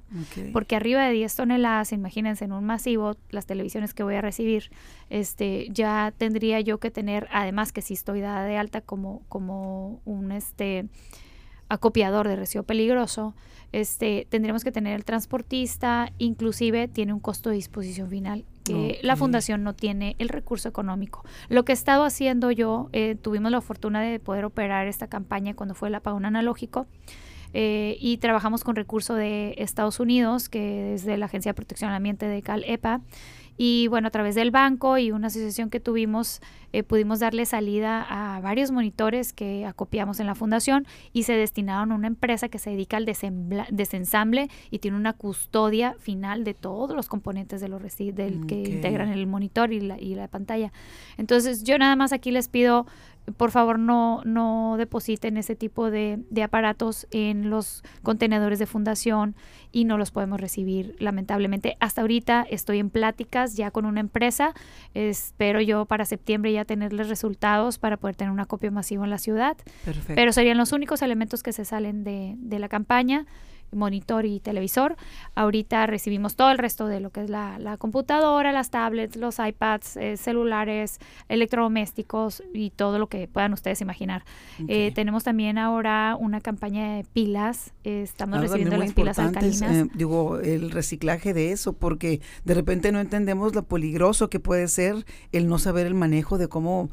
[0.52, 4.70] Porque arriba de 10 toneladas, imagínense en un masivo, las televisiones que voy a recibir,
[5.10, 10.02] este, ya tendría yo que tener, además que si estoy dada de alta como, como
[10.06, 10.86] un este
[11.68, 13.34] acopiador de residuo peligroso,
[13.72, 19.16] este, tendremos que tener el transportista, inclusive tiene un costo de disposición final que la
[19.16, 21.24] fundación no tiene el recurso económico.
[21.50, 25.54] Lo que he estado haciendo yo, eh, tuvimos la fortuna de poder operar esta campaña
[25.54, 26.88] cuando fue el apagón analógico.
[27.56, 31.92] Eh, y trabajamos con recurso de Estados Unidos, que es de la Agencia de Protección
[31.92, 33.02] al Ambiente de Cal EPA,
[33.58, 38.06] y bueno, a través del banco y una asociación que tuvimos, eh, pudimos darle salida
[38.10, 42.60] a varios monitores que acopiamos en la fundación y se destinaron a una empresa que
[42.60, 47.84] se dedica al desensamble y tiene una custodia final de todos los componentes de los
[47.84, 50.72] del, que integran el monitor y la, y la pantalla.
[51.18, 52.86] Entonces, yo nada más aquí les pido
[53.38, 59.36] por favor no, no depositen ese tipo de, de, aparatos en los contenedores de fundación
[59.72, 61.78] y no los podemos recibir lamentablemente.
[61.80, 64.54] Hasta ahorita estoy en pláticas ya con una empresa,
[64.94, 69.18] espero yo para septiembre ya tenerles resultados para poder tener una copia masiva en la
[69.18, 69.56] ciudad,
[69.86, 70.14] Perfecto.
[70.16, 73.26] pero serían los únicos elementos que se salen de, de la campaña
[73.74, 74.96] monitor y televisor.
[75.36, 79.98] Ahorita recibimos todo el resto de lo que es la, computadora, las tablets, los iPads,
[79.98, 84.24] eh, celulares, electrodomésticos y todo lo que puedan ustedes imaginar.
[84.68, 87.74] Eh, tenemos también ahora una campaña de pilas.
[87.84, 89.72] estamos recibiendo las pilas alcalinas.
[89.72, 94.68] Eh, digo, el reciclaje de eso, porque de repente no entendemos lo peligroso que puede
[94.68, 96.90] ser el no saber el manejo de cómo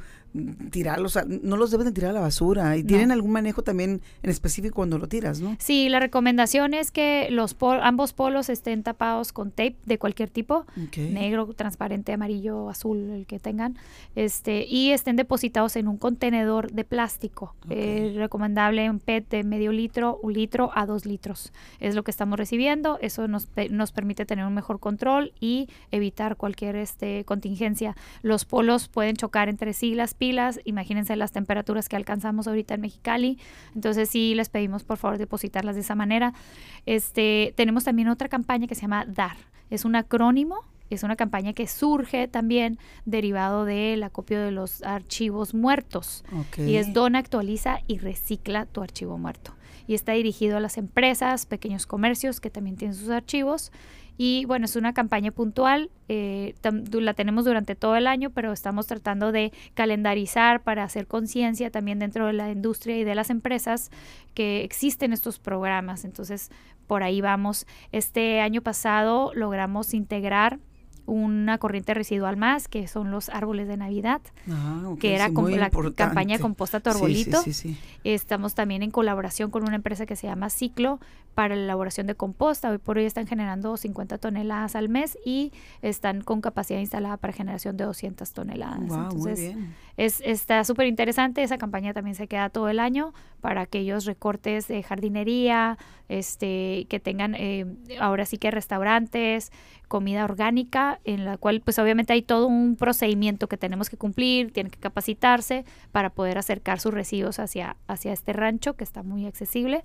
[0.71, 2.77] tirarlos, no los deben de tirar a la basura.
[2.77, 5.57] Y tienen algún manejo también en específico cuando lo tiras, ¿no?
[5.59, 10.67] Sí, la recomendación es que los ambos polos estén tapados con tape de cualquier tipo,
[10.97, 13.77] negro, transparente, amarillo, azul, el que tengan,
[14.15, 17.55] este, y estén depositados en un contenedor de plástico.
[17.69, 21.53] Eh, recomendable un PET de medio litro, un litro a dos litros.
[21.79, 22.99] Es lo que estamos recibiendo.
[23.01, 27.97] Eso nos, nos permite tener un mejor control y evitar cualquier este, contingencia.
[28.23, 32.83] Los polos pueden chocar entre sí las pilas, imagínense las temperaturas que alcanzamos ahorita en
[32.83, 33.39] Mexicali,
[33.75, 36.35] entonces sí les pedimos por favor depositarlas de esa manera.
[36.87, 39.39] Este, tenemos también otra campaña que se llama DAR,
[39.71, 45.55] es un acrónimo es una campaña que surge también derivado del acopio de los archivos
[45.55, 46.25] muertos.
[46.59, 49.55] Y es dona, actualiza y recicla tu archivo muerto.
[49.87, 53.71] Y está dirigido a las empresas, pequeños comercios que también tienen sus archivos
[54.23, 56.55] y bueno, es una campaña puntual, eh,
[56.93, 61.99] la tenemos durante todo el año, pero estamos tratando de calendarizar para hacer conciencia también
[62.01, 63.91] dentro de la industria y de las empresas
[64.35, 66.05] que existen estos programas.
[66.05, 66.51] Entonces,
[66.87, 67.67] por ahí vamos.
[67.93, 70.59] Este año pasado logramos integrar
[71.11, 75.71] una corriente residual más, que son los árboles de Navidad, ah, que era como la
[75.71, 77.43] campaña Composta tu arbolito.
[78.05, 81.01] Estamos también en colaboración con una empresa que se llama Ciclo
[81.35, 82.71] para la elaboración de composta.
[82.71, 87.33] Hoy por hoy están generando 50 toneladas al mes y están con capacidad instalada para
[87.33, 88.81] generación de 200 toneladas.
[88.81, 89.57] Entonces,
[89.97, 91.43] Es, está súper interesante.
[91.43, 97.01] Esa campaña también se queda todo el año para aquellos recortes de jardinería, este, que
[97.01, 97.67] tengan eh,
[97.99, 99.53] ahora sí que restaurantes,
[99.89, 104.53] comida orgánica, en la cual pues obviamente hay todo un procedimiento que tenemos que cumplir,
[104.53, 109.27] tienen que capacitarse para poder acercar sus residuos hacia, hacia este rancho que está muy
[109.27, 109.83] accesible.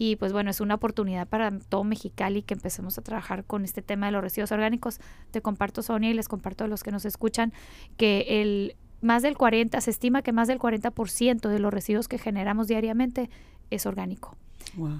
[0.00, 3.82] Y pues bueno, es una oportunidad para todo Mexicali que empecemos a trabajar con este
[3.82, 5.00] tema de los residuos orgánicos.
[5.32, 7.52] Te comparto, Sonia, y les comparto a los que nos escuchan
[7.96, 12.18] que el más del 40, se estima que más del 40% de los residuos que
[12.18, 13.30] generamos diariamente
[13.70, 14.36] es orgánico.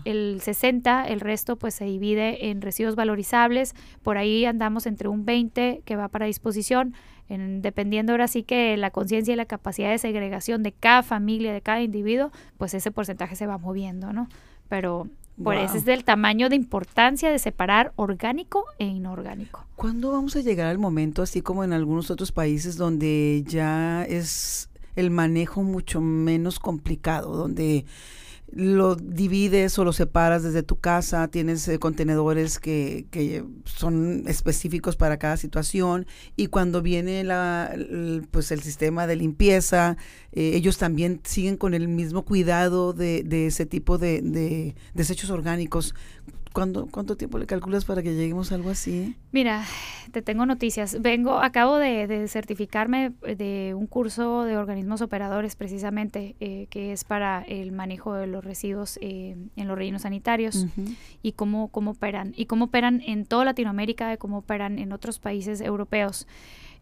[0.05, 5.25] El 60, el resto pues se divide en residuos valorizables, por ahí andamos entre un
[5.25, 6.95] 20 que va para disposición,
[7.29, 11.53] en, dependiendo ahora sí que la conciencia y la capacidad de segregación de cada familia,
[11.53, 14.29] de cada individuo, pues ese porcentaje se va moviendo, ¿no?
[14.69, 15.09] Pero
[15.43, 19.65] por eso es del tamaño de importancia de separar orgánico e inorgánico.
[19.77, 24.69] ¿Cuándo vamos a llegar al momento, así como en algunos otros países, donde ya es
[24.97, 27.85] el manejo mucho menos complicado, donde
[28.53, 34.97] lo divides o lo separas desde tu casa, tienes eh, contenedores que, que, son específicos
[34.97, 36.07] para cada situación
[36.37, 39.97] y cuando viene la, el, pues el sistema de limpieza,
[40.33, 45.31] eh, ellos también siguen con el mismo cuidado de, de ese tipo de, de desechos
[45.31, 45.95] orgánicos.
[46.91, 49.15] ¿Cuánto tiempo le calculas para que lleguemos a algo así?
[49.31, 49.65] Mira,
[50.11, 51.01] te tengo noticias.
[51.01, 57.43] Vengo, acabo de, certificarme de un curso de organismos operadores precisamente, eh, que es para
[57.43, 60.67] el manejo de los residuos eh, en los rellenos sanitarios
[61.23, 62.35] y cómo, cómo operan.
[62.37, 66.27] Y cómo operan en toda Latinoamérica, y cómo operan en otros países europeos.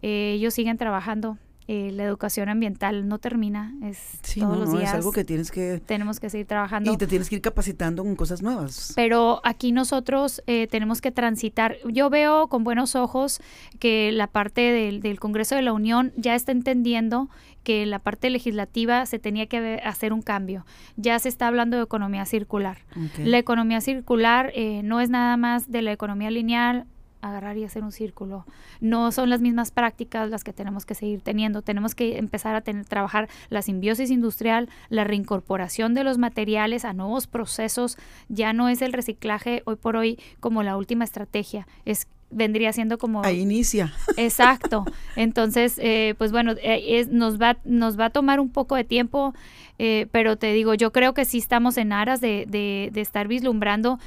[0.02, 4.90] Eh, ellos siguen trabajando eh, la educación ambiental no termina, es todos los días.
[4.90, 5.81] Es algo que tienes que...
[5.85, 6.92] Tenemos que seguir trabajando.
[6.92, 8.92] Y te tienes que ir capacitando con cosas nuevas.
[8.94, 11.76] Pero aquí nosotros eh, tenemos que transitar.
[11.87, 13.40] Yo veo con buenos ojos
[13.79, 17.29] que la parte del, del Congreso de la Unión ya está entendiendo
[17.66, 20.64] que la parte legislativa se tenía que hacer un cambio.
[20.94, 22.79] Ya se está hablando de economía circular.
[23.18, 26.87] La economía circular eh, no es nada más de la economía lineal
[27.20, 28.46] agarrar y hacer un círculo.
[28.81, 31.62] No son las mismas prácticas las que tenemos que seguir teniendo.
[31.62, 36.92] Tenemos que empezar a tener, trabajar la simbiosis industrial, la reincorporación de los materiales a
[36.92, 37.98] nuevos procesos.
[38.29, 41.66] Ya no es el reciclaje hoy por hoy como la última estrategia.
[41.85, 47.57] Es vendría siendo como ahí inicia exacto entonces eh, pues bueno eh, es, nos va
[47.64, 49.33] nos va a tomar un poco de tiempo
[49.79, 53.29] eh, pero te digo yo creo que sí estamos en aras de, de, de estar
[53.29, 53.98] vislumbrando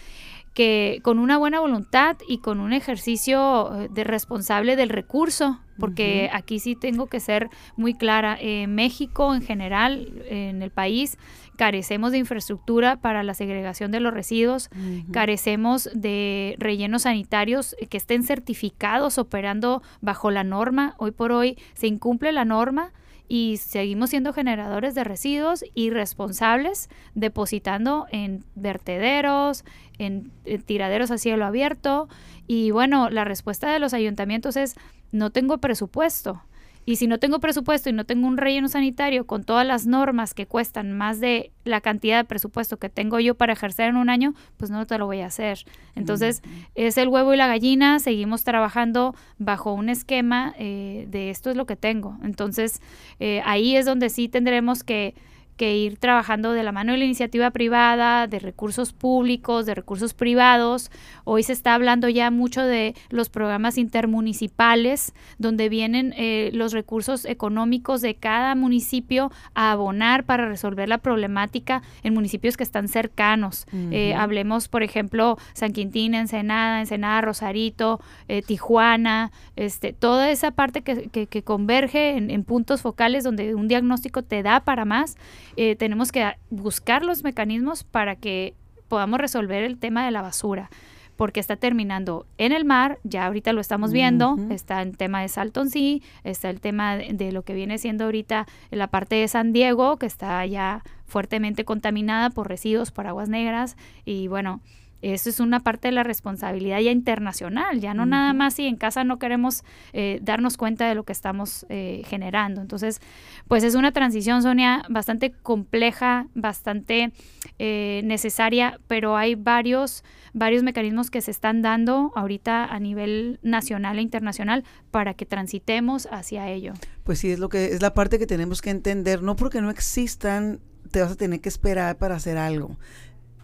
[0.53, 6.29] que con una buena voluntad y con un ejercicio eh, de responsable del recurso, porque
[6.33, 11.17] aquí sí tengo que ser muy clara, eh, México en general, en el país,
[11.55, 14.69] carecemos de infraestructura para la segregación de los residuos,
[15.12, 20.95] carecemos de rellenos sanitarios que estén certificados operando bajo la norma.
[20.97, 22.91] Hoy por hoy se incumple la norma
[23.30, 29.63] y seguimos siendo generadores de residuos irresponsables, depositando en vertederos,
[30.00, 30.32] en,
[30.65, 32.10] tiraderos a cielo abierto.
[32.48, 34.76] Y bueno, la respuesta de los ayuntamientos es,
[35.12, 36.42] no tengo presupuesto.
[36.89, 40.34] Y si no tengo presupuesto y no tengo un relleno sanitario con todas las normas
[40.34, 44.10] que cuestan más de la cantidad de presupuesto que tengo yo para ejercer en un
[44.10, 45.65] año, pues no te lo voy a hacer.
[45.95, 46.41] Entonces,
[46.73, 51.58] es el huevo y la gallina, seguimos trabajando bajo un esquema eh, de esto es
[51.58, 52.17] lo que tengo.
[52.23, 52.82] Entonces,
[53.19, 55.13] eh, ahí es donde sí tendremos que
[55.60, 60.13] que ir trabajando de la mano de la iniciativa privada, de recursos públicos, de recursos
[60.13, 60.89] privados.
[61.26, 67.26] Hoy se está hablando ya mucho de los programas intermunicipales, donde vienen eh, los recursos
[67.26, 73.67] económicos de cada municipio a abonar para resolver la problemática en municipios que están cercanos.
[73.91, 80.84] Eh, hablemos, por ejemplo, San Quintín, Ensenada, Ensenada, Rosarito, eh, Tijuana, este, toda esa parte
[80.84, 85.17] que, que, converge en, en puntos focales donde un diagnóstico te da para más
[85.62, 88.54] eh, tenemos que buscar los mecanismos para que
[88.88, 90.69] podamos resolver el tema de la basura
[91.17, 95.28] porque está terminando en el mar, ya ahorita lo estamos viendo, está el tema de
[95.28, 99.52] Salton Sea, está el tema de, lo que viene siendo ahorita la parte de San
[99.52, 104.62] Diego, que está ya fuertemente contaminada por residuos, por aguas negras, y bueno,
[105.01, 108.75] eso es una parte de la responsabilidad ya internacional, ya no nada más si en
[108.75, 112.62] casa no queremos eh, darnos cuenta de lo que estamos eh, generando.
[112.62, 113.01] Entonces,
[113.47, 117.12] pues es una transición, Sonia, bastante compleja, bastante
[117.59, 123.99] eh, necesaria, pero hay varios, varios mecanismos que se están dando ahorita a nivel nacional
[123.99, 126.73] e internacional para que transitemos hacia ello.
[127.03, 129.69] Pues sí, es lo que es la parte que tenemos que entender, no porque no
[129.69, 130.59] existan
[130.91, 132.77] te vas a tener que esperar para hacer algo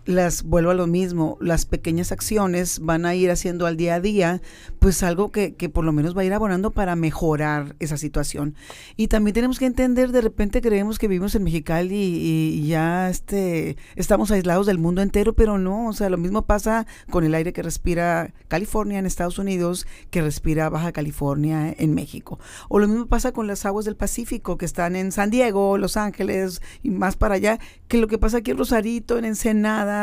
[0.06, 4.00] las vuelvo a lo mismo, las pequeñas acciones van a ir haciendo al día a
[4.00, 4.42] día,
[4.80, 8.56] pues algo que, que, por lo menos va a ir abonando para mejorar esa situación.
[8.96, 13.78] Y también tenemos que entender, de repente creemos que vivimos en Mexicali y, ya este,
[13.96, 17.54] estamos aislados del mundo entero, pero no, o sea, lo mismo pasa con el aire
[17.54, 22.40] que respira California en Estados Unidos, que respira Baja California en México.
[22.70, 25.98] O lo mismo pasa con las aguas del Pacífico que están en San Diego, Los
[25.98, 29.95] Ángeles y más para allá, que lo que pasa aquí en Rosarito, en Ensenada,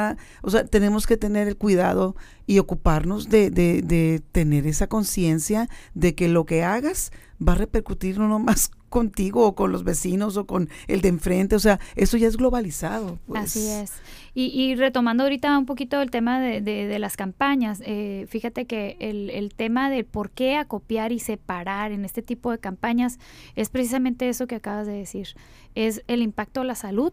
[0.43, 6.15] o sea, tenemos que tener el cuidado y ocuparnos de, de, tener esa conciencia de
[6.15, 7.13] que lo que hagas
[7.47, 11.57] va a repercutir no más contigo o con los vecinos o con el de enfrente,
[11.57, 13.19] o sea, eso ya es globalizado.
[13.27, 13.45] Pues.
[13.45, 13.93] Así es.
[14.35, 19.29] Y, retomando ahorita un poquito el tema de, de, las campañas, eh, fíjate que el,
[19.29, 23.19] el, tema de por qué acopiar y separar en este tipo de campañas
[23.57, 25.29] es precisamente eso que acabas de decir,
[25.75, 27.13] es el impacto a la salud,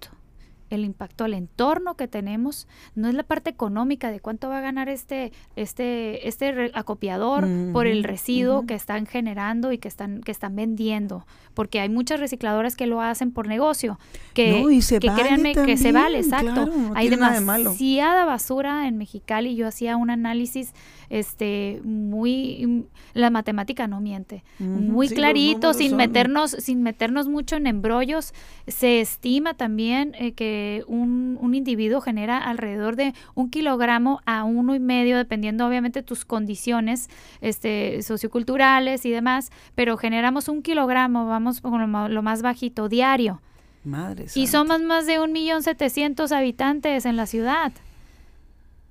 [0.69, 4.61] el impacto al entorno que tenemos, no es la parte económica de cuánto va a
[4.61, 10.31] ganar este, este, este acopiador por el residuo que están generando y que están, que
[10.31, 13.99] están vendiendo, porque hay muchas recicladoras que lo hacen por negocio,
[14.33, 16.69] que, que créanme que se vale, exacto.
[16.95, 20.73] hay demasiada basura en Mexicali, yo hacía un análisis
[21.09, 28.33] este muy la matemática no miente muy clarito sin meternos sin meternos mucho en embrollos
[28.67, 34.75] se estima también eh, que un, un, individuo genera alrededor de un kilogramo a uno
[34.75, 37.09] y medio dependiendo obviamente tus condiciones
[37.41, 43.41] este socioculturales y demás pero generamos un kilogramo vamos con lo, más bajito diario
[43.83, 47.71] Madre y somos más de un millón setecientos habitantes en la ciudad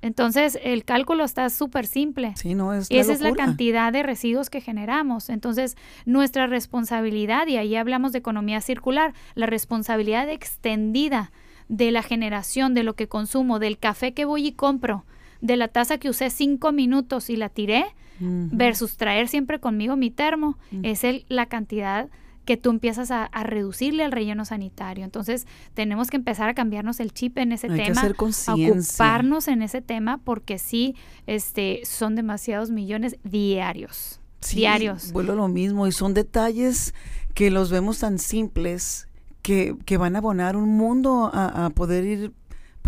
[0.00, 2.33] entonces, el cálculo está súper simple.
[2.37, 5.28] Sí, no es Esa es la cantidad de residuos que generamos.
[5.28, 5.76] Entonces,
[6.07, 11.33] nuestra responsabilidad, y ahí hablamos de economía circular, la responsabilidad extendida
[11.68, 15.04] de la generación, de lo que consumo, del café que voy y compro,
[15.40, 17.87] de la taza que usé cinco minutos y la tiré,
[18.20, 22.09] versus traer siempre conmigo mi termo, es el, la cantidad
[22.44, 25.04] que tú empiezas a, reducirle al relleno sanitario.
[25.04, 29.83] Entonces, tenemos que empezar a cambiarnos el chip en ese tema, a ocuparnos en ese
[29.83, 34.20] tema, porque sí, este, son demasiados millones diarios.
[34.54, 35.12] diarios.
[35.12, 36.94] Vuelvo lo mismo, y son detalles
[37.35, 39.08] que los vemos tan simples
[39.48, 42.34] que, que van a abonar un mundo a, a poder ir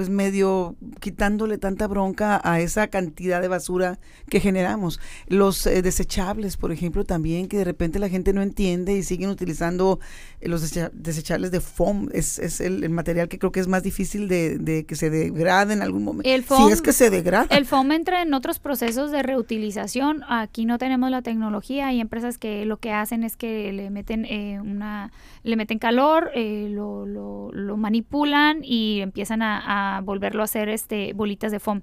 [0.01, 3.99] pues medio quitándole tanta bronca a esa cantidad de basura
[4.31, 4.99] que generamos.
[5.27, 9.29] Los eh, desechables, por ejemplo, también que de repente la gente no entiende y siguen
[9.29, 10.01] utilizando
[10.41, 10.63] eh, los
[10.95, 12.09] desechables de foam.
[12.15, 15.83] Es, es el, material que creo que es más difícil de, que se degrade en
[15.83, 16.27] algún momento.
[16.27, 17.55] El foam, si es que se degrada.
[17.55, 20.23] El foam entra en otros procesos de reutilización.
[20.31, 21.89] Aquí no tenemos la tecnología.
[21.89, 26.31] Hay empresas que lo que hacen es que le meten eh, una le meten calor,
[26.35, 31.83] lo, lo, lo, manipulan y empiezan a volverlo a hacer este, bolitas de foam.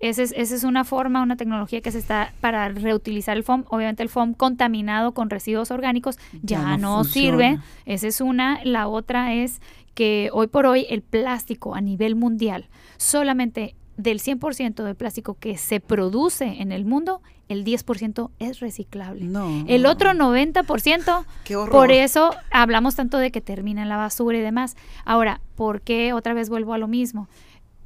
[0.00, 3.64] Esa es, esa es una forma, una tecnología que se está para reutilizar el foam.
[3.68, 7.60] Obviamente el foam contaminado con residuos orgánicos ya, no, sirve.
[7.86, 8.58] Esa es una.
[8.64, 9.60] La otra es
[9.94, 15.56] que hoy por hoy el plástico a nivel mundial, solamente del 100% del plástico que
[15.56, 17.22] se produce en el mundo,
[17.52, 19.28] el 10% es reciclable.
[19.68, 21.24] el otro 90%,
[21.70, 24.76] por eso hablamos tanto de que termina la basura y demás.
[25.04, 27.28] Ahora, ¿por qué otra vez vuelvo a lo mismo?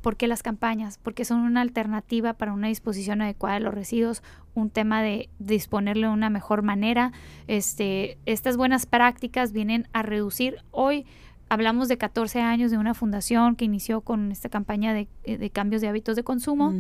[0.01, 0.99] ¿Por qué las campañas?
[1.03, 4.23] Porque son una alternativa para una disposición adecuada de los residuos,
[4.55, 7.12] un tema de disponerlo de una mejor manera.
[7.49, 11.07] Este, estas buenas prácticas vienen a reducir hoy
[11.49, 15.09] hablamos de 14 años de una fundación que inició con esta campaña de,
[15.51, 16.75] cambios de hábitos de consumo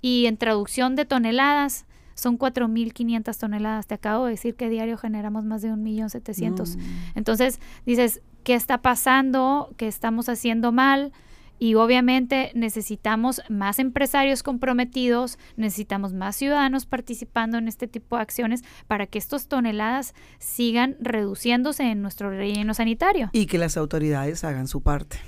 [0.00, 1.86] y en traducción de toneladas
[2.18, 3.86] son 4.500 toneladas.
[3.86, 6.78] Te acabo de decir que diario generamos más de 1.700.000.
[7.14, 9.72] Entonces dices, ¿qué está pasando?
[9.76, 11.12] ¿Qué estamos haciendo mal?
[11.60, 18.62] Y obviamente necesitamos más empresarios comprometidos, necesitamos más ciudadanos participando en este tipo de acciones
[18.86, 23.30] para que estas toneladas sigan reduciéndose en nuestro relleno sanitario.
[23.32, 25.18] Y que las autoridades hagan su parte.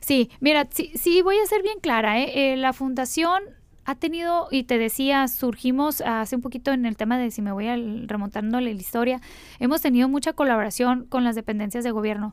[0.00, 2.20] Sí, mira, sí, sí voy a ser bien clara.
[2.20, 2.52] ¿eh?
[2.52, 3.42] Eh, la fundación
[3.90, 7.50] ha tenido, y te decía, surgimos hace un poquito en el tema de si me
[7.50, 7.66] voy
[8.06, 9.20] remontándole la historia,
[9.58, 12.32] hemos tenido mucha colaboración con las dependencias de gobierno.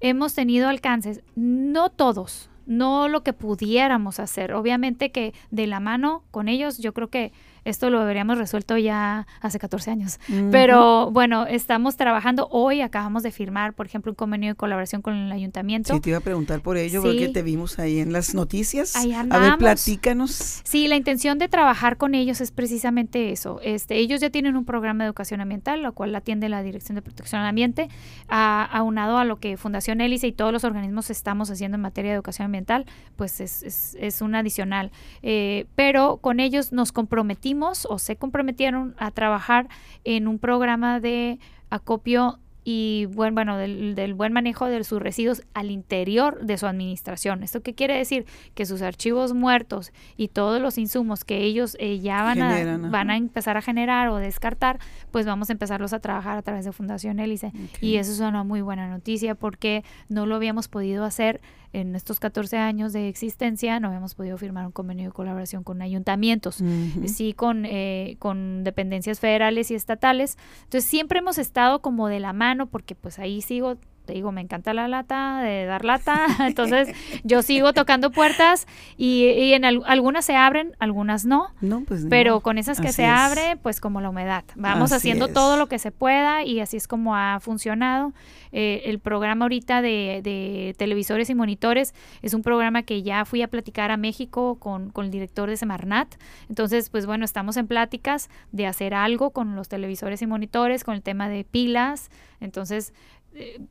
[0.00, 4.52] Hemos tenido alcances, no todos, no lo que pudiéramos hacer.
[4.52, 7.32] Obviamente que de la mano con ellos, yo creo que
[7.66, 10.20] esto lo deberíamos resuelto ya hace 14 años.
[10.50, 15.14] Pero bueno, estamos trabajando hoy, acabamos de firmar, por ejemplo, un convenio de colaboración con
[15.14, 15.92] el ayuntamiento.
[15.92, 18.94] Sí, te iba a preguntar por ello, porque te vimos ahí en las noticias.
[18.94, 20.60] Ahí A ver, platícanos.
[20.64, 23.60] Sí, la intención de trabajar con ellos es precisamente eso.
[23.62, 27.02] Este, ellos ya tienen un programa de educación ambiental, lo cual atiende la Dirección de
[27.02, 27.88] Protección al Ambiente,
[28.28, 32.14] aunado a lo que Fundación Hélice y todos los organismos estamos haciendo en materia de
[32.14, 32.86] educación ambiental,
[33.16, 34.92] pues es, es, es un adicional.
[35.22, 37.55] Eh, pero con ellos nos comprometimos
[37.88, 39.68] o se comprometieron a trabajar
[40.04, 41.38] en un programa de
[41.70, 42.38] acopio
[42.68, 47.44] y buen, bueno, del, del, buen manejo de sus residuos al interior de su administración.
[47.44, 48.26] ¿Esto qué quiere decir?
[48.56, 53.10] Que sus archivos muertos y todos los insumos que ellos eh, ya van a, van
[53.10, 54.80] a empezar a generar o descartar,
[55.12, 57.52] pues vamos a empezarlos a trabajar a través de Fundación Hélice.
[57.80, 61.40] Y eso es una muy buena noticia porque no lo habíamos podido hacer
[61.80, 65.82] en estos 14 años de existencia no habíamos podido firmar un convenio de colaboración con
[65.82, 66.62] ayuntamientos,
[67.04, 70.38] sí con, eh, con dependencias federales y estatales.
[70.64, 74.40] Entonces siempre hemos estado como de la mano porque pues ahí sigo te digo, me
[74.40, 76.88] encanta la lata, de dar lata, entonces
[77.24, 82.56] yo sigo tocando puertas y, en algunas se abren, algunas no, no pues pero con
[82.56, 86.44] esas que se abre, pues como la humedad, vamos haciendo todo lo que se pueda
[86.44, 88.12] y así es como ha funcionado.
[88.52, 93.42] Eh, el programa ahorita de, de, televisores y monitores es un programa que ya fui
[93.42, 96.14] a platicar a México con, con el director de Semarnat,
[96.48, 100.94] entonces pues bueno, estamos en pláticas de hacer algo con los televisores y monitores, con
[100.94, 102.08] el tema de pilas,
[102.40, 102.94] entonces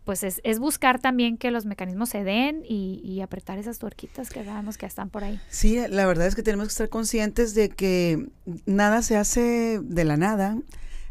[0.04, 4.44] pues es, es, buscar también que los mecanismos se den y, apretar esas tuerquitas que
[4.44, 5.40] sabemos que están por ahí.
[5.50, 8.28] Sí, la verdad es que tenemos que estar conscientes de que
[8.66, 10.60] nada se hace de la nada,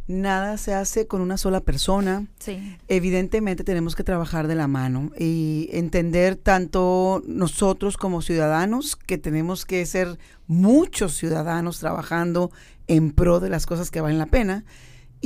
[0.07, 2.27] nada se hace con una sola persona.
[2.39, 2.77] Sí.
[2.87, 9.65] Evidentemente tenemos que trabajar de la mano y entender tanto nosotros como ciudadanos que tenemos
[9.65, 12.53] que ser muchos ciudadanos trabajando
[12.87, 14.65] en pro de las cosas que valen la pena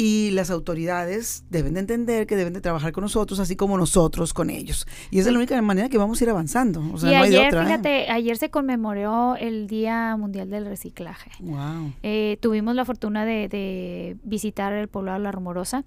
[0.01, 4.32] y las autoridades deben de entender que deben de trabajar con nosotros, así como nosotros
[4.32, 4.86] con ellos.
[5.11, 6.88] Y esa es la única manera que vamos a ir avanzando.
[6.92, 7.64] O sea, y no ayer, hay de otra, ¿eh?
[7.64, 11.32] fíjate, ayer se conmemoró el Día Mundial del Reciclaje.
[11.40, 11.94] Wow.
[12.05, 15.82] Eh, tuvimos la fortuna de, visitar el poblado La Rumorosa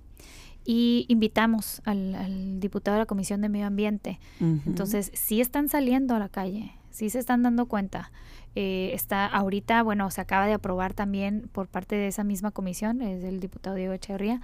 [0.65, 4.19] y invitamos al, diputado de la Comisión de Medio Ambiente.
[4.41, 8.11] Entonces, sí están saliendo a la calle, sí se están dando cuenta.
[8.55, 13.01] Eh, está ahorita, bueno, se acaba de aprobar también por parte de esa misma comisión,
[13.01, 14.41] es el diputado Diego Echeverría,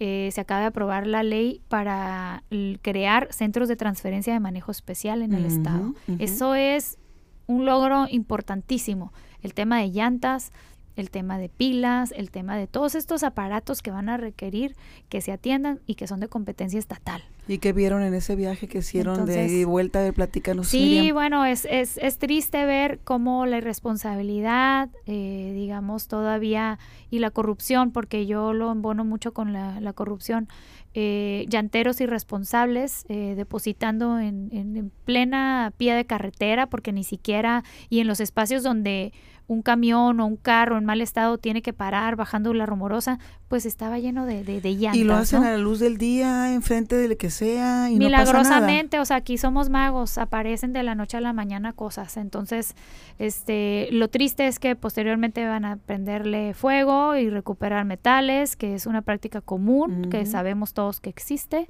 [0.00, 2.42] eh, se acaba de aprobar la ley para
[2.82, 5.94] crear centros de transferencia de manejo especial en el Estado.
[6.18, 6.98] Eso es
[7.46, 9.12] un logro importantísimo.
[9.40, 10.50] El tema de llantas,
[10.96, 14.76] el tema de pilas, el tema de todos estos aparatos que van a requerir
[15.08, 17.22] que se atiendan y que son de competencia estatal.
[17.46, 20.00] ¿Y qué vieron en ese viaje que hicieron de vuelta?
[20.00, 20.68] de Platícanos.
[20.68, 26.78] Sí, bueno, es, es, es, triste ver cómo la irresponsabilidad, eh, digamos, todavía,
[27.10, 30.48] y la corrupción, porque yo lo embono mucho con la, la corrupción,
[30.94, 38.00] eh, llanteros irresponsables eh, depositando en, en, plena pie de carretera, porque ni siquiera, y
[38.00, 39.12] en los espacios donde
[39.46, 43.18] un camión o un carro en mal estado tiene que parar bajando la rumorosa,
[43.48, 45.00] pues estaba lleno de, de, de llantas.
[45.00, 48.96] Y lo hacen a la luz del día, enfrente de lo que sea, y Milagrosamente,
[48.96, 52.16] no o sea, aquí somos magos, aparecen de la noche a la mañana cosas.
[52.16, 52.74] Entonces,
[53.18, 58.86] este, lo triste es que posteriormente van a prenderle fuego y recuperar metales, que es
[58.86, 61.68] una práctica común, que sabemos todos que existe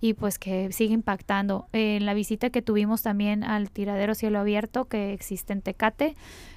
[0.00, 1.66] y pues que sigue impactando.
[1.72, 6.16] En la visita que tuvimos también al tiradero cielo abierto que existe en Tecate,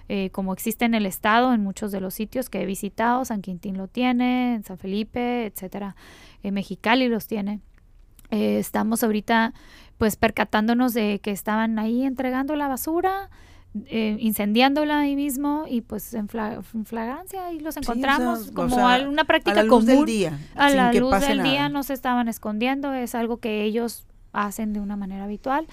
[0.10, 3.42] eh, como existe en el estado, en muchos de los sitios que he visitado, San
[3.42, 5.96] Quintín lo tiene, en San Felipe, etcétera,
[6.44, 7.62] en Mexicali los tiene.
[8.30, 9.54] Eh, estamos ahorita
[9.98, 13.30] pues percatándonos de que estaban ahí entregando la basura,
[13.86, 18.76] eh, incendiándola ahí mismo y pues en, flagrancia y los encontramos como
[19.07, 22.28] una práctica a la luz Del día, a la luz del día no se estaban
[22.28, 25.67] escondiendo, es algo que ellos hacen de una manera habitual.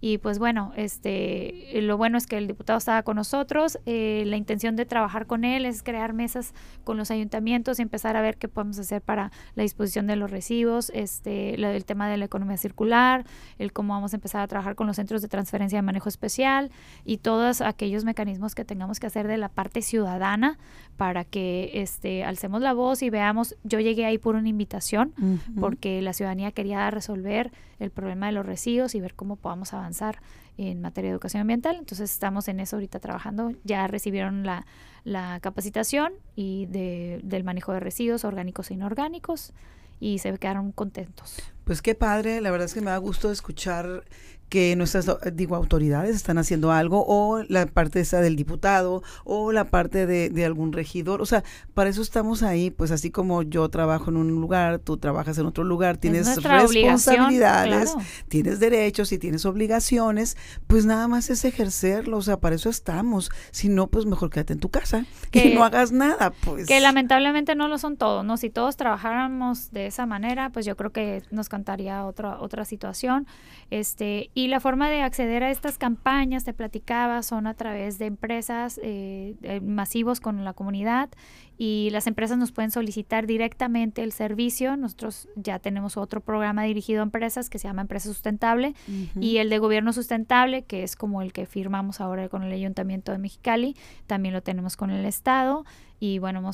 [0.00, 3.78] Y pues bueno, este, lo bueno es que el diputado estaba con nosotros.
[3.86, 6.52] Eh, la intención de trabajar con él es crear mesas
[6.84, 10.30] con los ayuntamientos y empezar a ver qué podemos hacer para la disposición de los
[10.30, 13.24] recibos, este, el tema de la economía circular,
[13.58, 16.70] el cómo vamos a empezar a trabajar con los centros de transferencia de manejo especial
[17.04, 20.58] y todos aquellos mecanismos que tengamos que hacer de la parte ciudadana
[20.96, 23.56] para que este, alcemos la voz y veamos.
[23.64, 25.14] Yo llegué ahí por una invitación
[25.58, 30.20] porque la ciudadanía quería resolver el problema de los residuos y ver cómo podamos avanzar
[30.56, 31.76] en materia de educación ambiental.
[31.76, 33.52] Entonces estamos en eso ahorita trabajando.
[33.64, 34.66] Ya recibieron la,
[35.04, 39.52] la capacitación y de, del manejo de residuos orgánicos e inorgánicos
[40.00, 41.36] y se quedaron contentos.
[41.64, 44.04] Pues qué padre, la verdad es que me da gusto escuchar
[44.48, 49.64] que nuestras, digo, autoridades están haciendo algo, o la parte esa del diputado, o la
[49.64, 51.20] parte de, de, algún regidor.
[51.20, 51.42] O sea,
[51.74, 55.46] para eso estamos ahí, pues así como yo trabajo en un lugar, tú trabajas en
[55.46, 57.94] otro lugar, tienes responsabilidades,
[58.28, 60.36] tienes derechos y tienes obligaciones,
[60.66, 63.30] pues nada más es ejercerlo, o sea, para eso estamos.
[63.50, 66.66] Si no, pues mejor quédate en tu casa que, no hagas nada, pues.
[66.66, 68.36] Que lamentablemente no lo son todos, ¿no?
[68.36, 73.26] Si todos trabajáramos de esa manera, pues yo creo que nos cantaría otra, otra situación.
[73.70, 78.06] Este, y la forma de acceder a estas campañas, te platicaba, son a través de
[78.06, 81.10] empresas eh, masivos con la comunidad
[81.58, 84.76] y las empresas nos pueden solicitar directamente el servicio.
[84.76, 88.74] Nosotros ya tenemos otro programa dirigido a empresas que se llama Empresa Sustentable
[89.20, 93.12] y el de Gobierno Sustentable, que es como el que firmamos ahora con el Ayuntamiento
[93.12, 95.64] de Mexicali, también lo tenemos con el Estado
[95.98, 96.48] y bueno,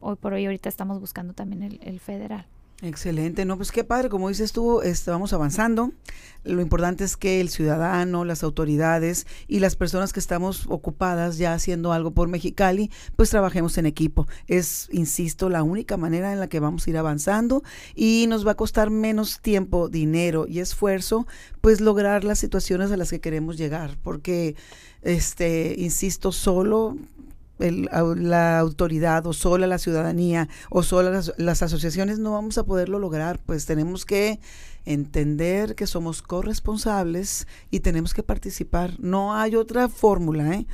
[0.00, 2.46] hoy por hoy ahorita estamos buscando también el federal.
[2.82, 5.92] Excelente, no, pues qué padre, como dices tú, estamos avanzando.
[6.44, 11.52] Lo importante es que el ciudadano, las autoridades y las personas que estamos ocupadas ya
[11.52, 14.26] haciendo algo por Mexicali, pues trabajemos en equipo.
[14.46, 17.62] Es, insisto, la única manera en la que vamos a ir avanzando
[17.94, 21.26] y nos va a costar menos tiempo, dinero y esfuerzo,
[21.60, 24.56] pues lograr las situaciones a las que queremos llegar, porque
[25.02, 26.96] este, insisto, solo
[27.60, 32.98] la autoridad o sola la ciudadanía o sola las, las, asociaciones no vamos a poderlo
[32.98, 34.40] lograr, pues tenemos que
[34.84, 38.98] entender que somos corresponsables y tenemos que participar.
[38.98, 40.66] No hay otra fórmula, ¿eh?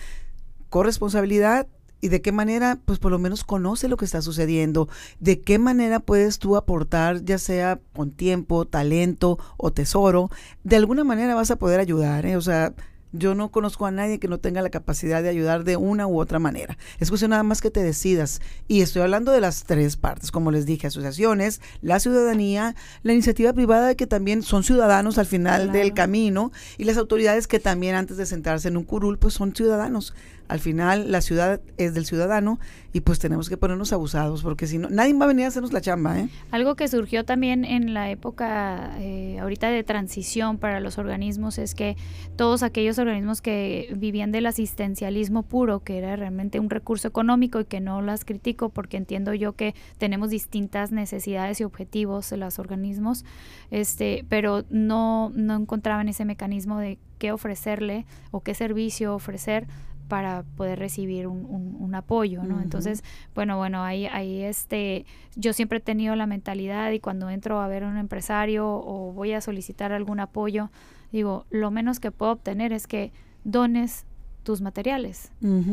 [0.71, 1.67] Corresponsabilidad
[2.01, 5.59] y de qué manera, pues por lo menos conoce lo que está sucediendo, de qué
[5.59, 10.31] manera puedes tú aportar, ya sea con tiempo, talento o tesoro,
[10.63, 12.37] de alguna manera vas a poder ayudar, ¿eh?
[12.37, 12.75] o sea,
[13.13, 16.21] yo no conozco a nadie que no tenga la capacidad de ayudar de una u
[16.21, 16.77] otra manera.
[16.99, 18.41] Es cuestión nada más que te decidas.
[18.69, 23.53] Y estoy hablando de las tres partes, como les dije, asociaciones, la ciudadanía, la iniciativa
[23.53, 28.17] privada que también son ciudadanos al final del camino y las autoridades que también antes
[28.17, 30.15] de sentarse en un curul, pues son ciudadanos
[30.49, 32.59] al final la ciudad es del ciudadano
[32.93, 35.73] y pues tenemos que ponernos abusados porque si no, nadie va a venir a hacernos
[35.73, 36.19] la chamba.
[36.19, 36.29] ¿eh?
[36.51, 41.75] Algo que surgió también en la época eh, ahorita de transición para los organismos es
[41.75, 41.97] que
[42.37, 47.65] todos aquellos organismos que vivían del asistencialismo puro, que era realmente un recurso económico y
[47.65, 52.59] que no las critico porque entiendo yo que tenemos distintas necesidades y objetivos de los
[52.59, 53.25] organismos,
[53.71, 59.67] este, pero no, no encontraban ese mecanismo de qué ofrecerle o qué servicio ofrecer
[60.09, 62.61] para poder recibir un, un, apoyo, ¿no?
[62.61, 63.03] Entonces,
[63.35, 67.69] bueno, bueno, ahí, ahí este, yo siempre he tenido la mentalidad y cuando entro a
[67.69, 70.71] ver a un empresario o voy a solicitar algún apoyo,
[71.13, 73.13] digo, lo menos que puedo obtener es que
[73.45, 74.05] dones
[74.43, 75.33] tus materiales.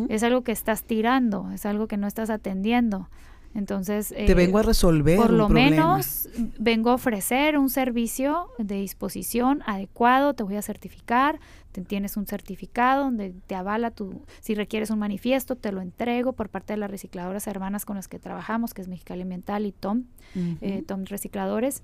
[0.10, 3.08] Es algo que estás tirando, es algo que no estás atendiendo.
[3.56, 5.18] Entonces, te eh, vengo a resolver.
[5.18, 6.28] Por lo menos
[6.58, 11.40] vengo a ofrecer un servicio de disposición adecuado, te voy a certificar,
[11.82, 16.50] tienes un certificado donde te avala tu, si requieres un manifiesto, te lo entrego por
[16.50, 20.06] parte de las recicladoras hermanas con las que trabajamos, que es Mexicali Ambiental y Tom,
[20.36, 21.84] eh, Tom Recicladores,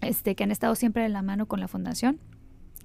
[0.00, 2.20] este, que han estado siempre de la mano con la fundación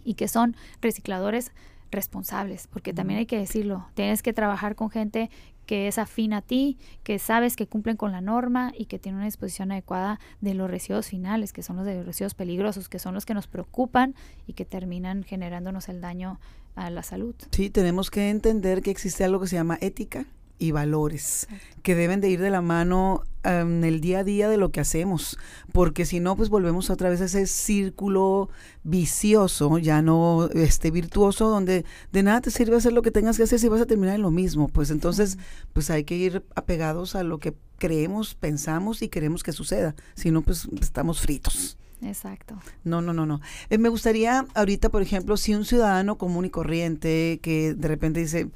[0.03, 1.51] y que son recicladores
[1.91, 5.30] responsables, porque también hay que decirlo, tienes que trabajar con gente
[5.70, 9.20] que es afín a ti, que sabes que cumplen con la norma y que tiene
[9.20, 12.98] una disposición adecuada de los residuos finales, que son los de los residuos peligrosos, que
[12.98, 14.16] son los que nos preocupan
[14.48, 16.40] y que terminan generándonos el daño
[16.74, 17.36] a la salud.
[17.52, 20.26] Sí, tenemos que entender que existe algo que se llama ética
[20.60, 21.47] y valores
[21.82, 24.82] que deben de ir de la mano en el día a día de lo que
[24.82, 25.38] hacemos,
[25.72, 28.49] porque si no, pues volvemos otra vez a ese círculo
[28.84, 33.43] vicioso, ya no este virtuoso, donde de nada te sirve hacer lo que tengas que
[33.43, 34.68] hacer si vas a terminar en lo mismo.
[34.68, 35.38] Pues entonces,
[35.74, 40.32] pues hay que ir apegados a lo que creemos, pensamos y queremos que suceda, si
[40.32, 41.78] no, pues estamos fritos.
[42.01, 42.57] Exacto.
[42.84, 43.41] No, no, no, no.
[43.70, 48.22] Eh, me gustaría ahorita, por ejemplo, si un ciudadano común y corriente que de repente
[48.22, 48.49] dice,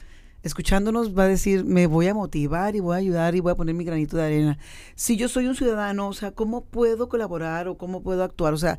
[0.44, 3.56] escuchándonos va a decir, me voy a motivar y voy a ayudar y voy a
[3.56, 4.58] poner mi granito de arena.
[4.96, 8.54] Si yo soy un ciudadano, o sea, ¿cómo puedo colaborar o cómo puedo actuar?
[8.54, 8.78] O sea,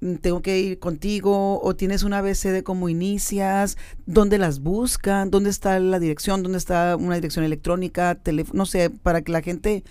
[0.00, 5.30] mm, tengo que ir contigo o tienes una ABC de cómo inicias, dónde las buscan,
[5.30, 9.42] dónde está la dirección, dónde está una dirección electrónica, teléfono, no sé, para que la
[9.42, 9.82] gente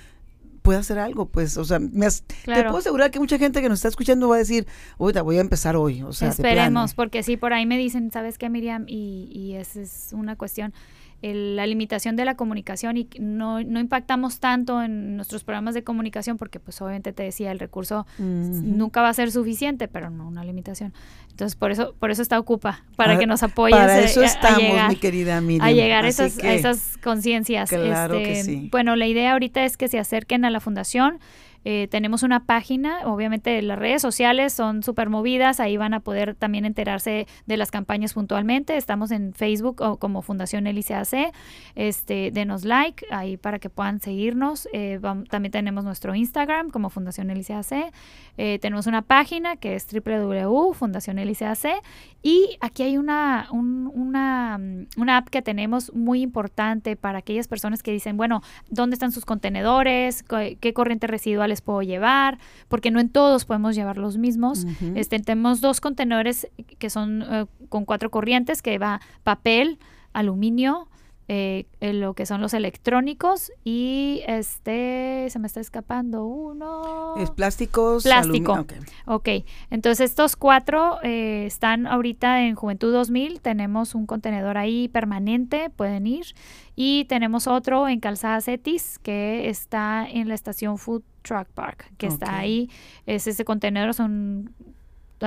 [0.61, 3.80] pueda hacer algo, pues, o sea, me te puedo asegurar que mucha gente que nos
[3.80, 4.67] está escuchando va a decir,
[4.97, 8.38] oye, voy a empezar hoy, o sea, esperemos, porque sí, por ahí me dicen, ¿sabes
[8.38, 8.86] qué, Miriam?
[8.88, 10.74] Y, y esa es una cuestión
[11.22, 16.38] la limitación de la comunicación y no, no, impactamos tanto en nuestros programas de comunicación
[16.38, 20.43] porque pues obviamente te decía el recurso nunca va a ser suficiente pero no una
[20.43, 20.93] limitación.
[21.32, 24.95] Entonces por eso por eso está ocupa para que nos apoyes para eso estamos mi
[24.95, 25.67] querida Miriam.
[25.67, 28.70] a llegar a esas, esas conciencias claro que este, sí.
[28.72, 31.20] bueno la idea ahorita es que se acerquen a la fundación
[31.66, 36.36] eh, tenemos una página, obviamente las redes sociales son súper movidas, ahí van a poder
[36.36, 38.78] también enterarse de las campañas puntualmente.
[38.78, 41.34] Estamos en Facebook o como Fundación LICAC,
[41.76, 44.68] este, denos like ahí para que puedan seguirnos.
[44.74, 44.99] Eh,
[45.30, 47.91] también tenemos nuestro Instagram como Fundación LICAC.
[48.38, 51.84] Eh, tenemos una página que es www.fundacionlicac
[52.22, 54.60] y aquí hay una, una,
[54.97, 59.26] una app que tenemos muy importante para aquellas personas que dicen, bueno, ¿dónde están sus
[59.26, 60.24] contenedores?
[60.24, 64.66] ¿Qué corriente residual les puedo llevar, porque no en todos podemos llevar los mismos.
[64.95, 66.47] este, tenemos dos contenedores
[66.78, 69.80] que son eh, con cuatro corrientes, que va papel,
[70.14, 70.88] aluminio,
[71.32, 77.13] eh, lo que son los electrónicos y este se me está escapando uno.
[77.17, 78.53] Es plásticos plástico.
[78.53, 78.80] okay.
[79.05, 79.45] ok.
[79.69, 86.07] Entonces estos cuatro eh, están ahorita en Juventud 2000 tenemos un contenedor ahí permanente pueden
[86.07, 86.25] ir
[86.75, 92.07] y tenemos otro en Calzada Cetis que está en la estación Food Truck Park que
[92.07, 92.71] está ahí.
[93.05, 94.51] Es ese contenedor son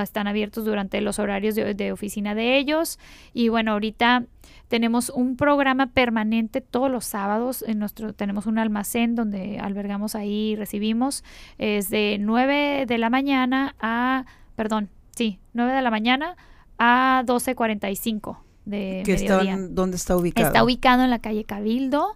[0.01, 2.99] están abiertos durante los horarios de, oficina de ellos.
[3.33, 4.23] Y bueno, ahorita
[4.67, 7.63] tenemos un programa permanente todos los sábados.
[7.67, 11.23] En nuestro, tenemos un almacén donde albergamos ahí, recibimos.
[11.57, 14.25] Es de 9 de la mañana a,
[14.55, 16.35] perdón, sí, 9 de la mañana
[16.77, 19.57] a 12.45 de mediodía.
[19.69, 20.47] ¿Dónde está ubicado?
[20.47, 22.15] Está ubicado en la calle Cabildo.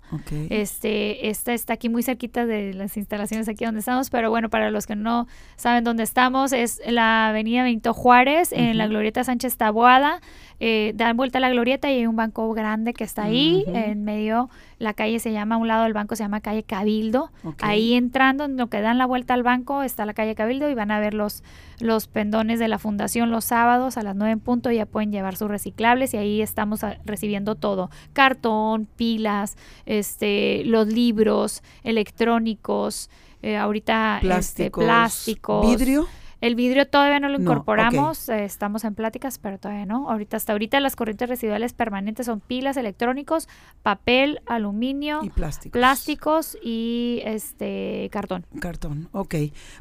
[0.49, 4.71] Este, esta está aquí muy cerquita de las instalaciones aquí donde estamos, pero bueno, para
[4.71, 9.57] los que no saben dónde estamos, es la avenida Benito Juárez, en la Glorieta Sánchez
[9.57, 10.21] Taboada.
[10.59, 14.03] Eh, dan vuelta a la glorieta y hay un banco grande que está ahí, en
[14.03, 14.49] medio,
[14.79, 18.45] la calle se llama, a un lado del banco se llama calle Cabildo, ahí entrando,
[18.45, 20.99] en lo que dan la vuelta al banco está la calle Cabildo y van a
[20.99, 21.43] ver los,
[21.79, 25.35] los pendones de la fundación los sábados a las 9 en punto, ya pueden llevar
[25.35, 33.11] sus reciclables y ahí estamos recibiendo todo, cartón, pilas, este, los libros, electrónicos,
[33.43, 36.07] eh, ahorita este, plásticos, vidrio.
[36.39, 40.09] El vidrio todavía no lo incorporamos, eh, estamos en pláticas, pero todavía no.
[40.09, 43.47] Ahorita hasta ahorita las corrientes residuales permanentes son pilas electrónicos,
[43.81, 45.71] papel, aluminio, y plásticos.
[45.71, 48.45] plásticos y este cartón.
[48.59, 49.35] Cartón, ok.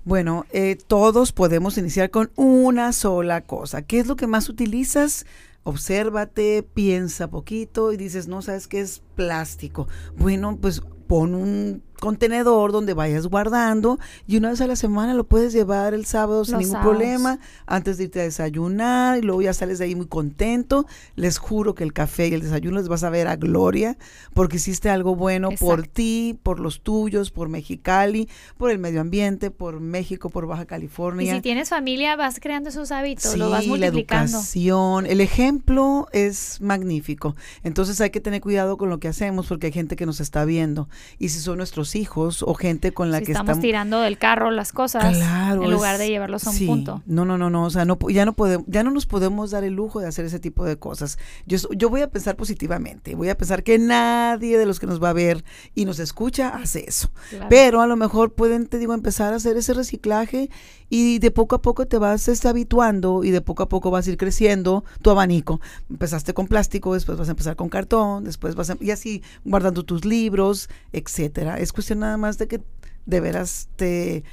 [0.05, 3.83] Bueno, eh, todos podemos iniciar con una sola cosa.
[3.83, 5.27] ¿Qué es lo que más utilizas?
[5.63, 9.89] Obsérvate, piensa poquito y dices, no, ¿sabes qué es plástico?
[10.17, 15.25] Bueno, pues pon un contenedor donde vayas guardando y una vez a la semana lo
[15.25, 19.55] puedes llevar el sábado sin ningún problema antes de irte a desayunar y luego ya
[19.55, 20.87] sales de ahí muy contento.
[21.15, 23.97] Les juro que el café y el desayuno les vas a ver a gloria
[24.35, 29.51] porque hiciste algo bueno por ti, por los tuyos, por Mexicali, por el medio ambiente,
[29.51, 31.33] por México, por Baja California.
[31.33, 34.33] Y si tienes familia vas creando esos hábitos, lo vas multiplicando.
[34.33, 37.37] la educación, el ejemplo es magnífico.
[37.63, 40.45] Entonces hay que tener cuidado con lo que hacemos porque hay gente que nos está
[40.45, 40.89] viendo
[41.19, 44.19] y si son nuestros nuestros hijos o gente con la Si que estamos tirando del
[44.19, 46.67] carro las cosas Claro, en lugar de llevarlos a un sí.
[46.67, 47.03] punto.
[47.07, 49.65] No, no, no, no, o sea, no, ya no podemos, ya no nos podemos dar
[49.65, 51.19] el lujo de hacer ese tipo de cosas.
[51.47, 55.03] Yo, yo voy a pensar positivamente, voy a pensar que nadie de los que nos
[55.03, 57.11] va a ver y nos escucha hace eso.
[57.31, 57.47] Claro.
[57.49, 60.51] Pero a lo mejor pueden, te digo, empezar a hacer ese reciclaje
[60.89, 64.07] y de poco a poco te vas este, habituando y de poco a poco vas
[64.07, 65.61] a ir creciendo tu abanico.
[65.91, 69.85] Empezaste con plástico, después vas a empezar con cartón, después vas a, y así guardando
[69.85, 71.59] tus libros, etcétera.
[71.59, 72.61] Es cuestión nada más de que
[73.07, 74.25] de veras te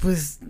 [0.00, 0.40] pues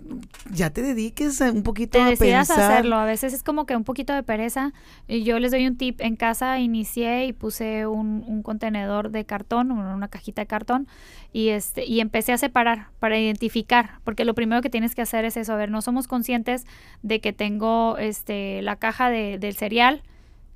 [0.53, 2.71] ya te dediques un poquito te a decidas pensar.
[2.73, 2.97] hacerlo.
[2.97, 4.73] A veces es como que un poquito de pereza.
[5.09, 6.01] Y yo les doy un tip.
[6.01, 10.87] En casa inicié y puse un, un contenedor de cartón, una cajita de cartón,
[11.33, 15.25] y este y empecé a separar para identificar, porque lo primero que tienes que hacer
[15.25, 15.53] es eso.
[15.53, 16.65] A ver, no somos conscientes
[17.03, 20.03] de que tengo este la caja de- del cereal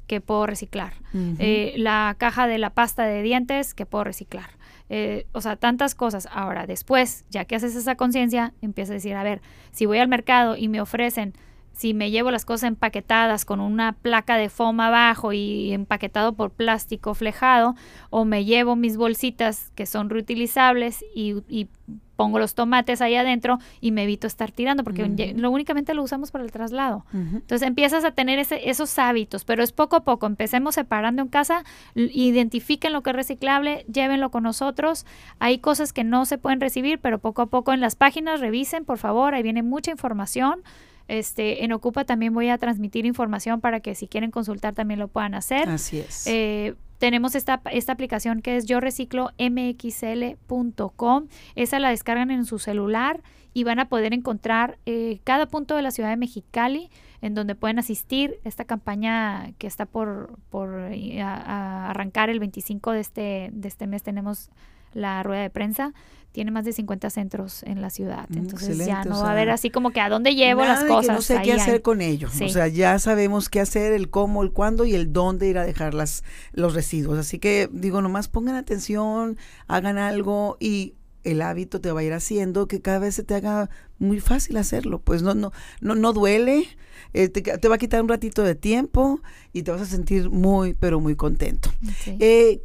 [0.06, 0.92] que puedo reciclar,
[1.38, 4.50] eh, la caja de la pasta de dientes que puedo reciclar.
[4.90, 6.28] Eh, o sea, tantas cosas.
[6.30, 9.40] Ahora, después, ya que haces esa conciencia, empiezas a decir, a ver,
[9.72, 11.34] si voy al mercado y me ofrecen,
[11.74, 16.50] si me llevo las cosas empaquetadas con una placa de foam abajo y empaquetado por
[16.50, 17.74] plástico flejado,
[18.10, 21.68] o me llevo mis bolsitas que son reutilizables y, y
[22.16, 26.30] pongo los tomates ahí adentro y me evito estar tirando, porque lo únicamente lo usamos
[26.30, 27.04] para el traslado.
[27.12, 30.26] Entonces empiezas a tener ese, esos hábitos, pero es poco a poco.
[30.26, 31.64] Empecemos separando en casa,
[31.94, 35.06] identifiquen lo que es reciclable, llévenlo con nosotros.
[35.38, 38.84] Hay cosas que no se pueden recibir, pero poco a poco en las páginas revisen,
[38.84, 40.62] por favor, ahí viene mucha información.
[41.08, 45.08] Este, en Ocupa también voy a transmitir información para que si quieren consultar también lo
[45.08, 45.68] puedan hacer.
[45.68, 46.26] Así es.
[46.26, 51.26] Eh, tenemos esta, esta aplicación que es yo reciclo mxl.com.
[51.54, 55.82] Esa la descargan en su celular y van a poder encontrar eh, cada punto de
[55.82, 56.90] la ciudad de Mexicali
[57.20, 62.40] en donde pueden asistir esta campaña que está por, por eh, a- a arrancar el
[62.40, 64.02] 25 de este, de este mes.
[64.02, 64.50] Tenemos
[64.94, 65.92] la rueda de prensa.
[66.32, 68.28] Tiene más de 50 centros en la ciudad.
[68.28, 70.62] Mm, Entonces ya excelente, no o va a haber así como que a dónde llevo
[70.62, 71.06] Nada las cosas.
[71.06, 72.32] Que no sé qué hacer con ellos.
[72.32, 72.46] Sí.
[72.46, 75.64] O sea, ya sabemos qué hacer, el cómo, el cuándo y el dónde ir a
[75.64, 77.20] dejar las, los residuos.
[77.20, 79.36] Así que digo, nomás pongan atención,
[79.68, 83.34] hagan algo y el hábito te va a ir haciendo que cada vez se te
[83.34, 85.00] haga muy fácil hacerlo.
[85.00, 86.66] Pues no, no, no, no duele,
[87.12, 89.20] eh, te, te va a quitar un ratito de tiempo
[89.52, 91.70] y te vas a sentir muy, pero muy contento.
[92.02, 92.16] Sí.
[92.20, 92.60] Eh,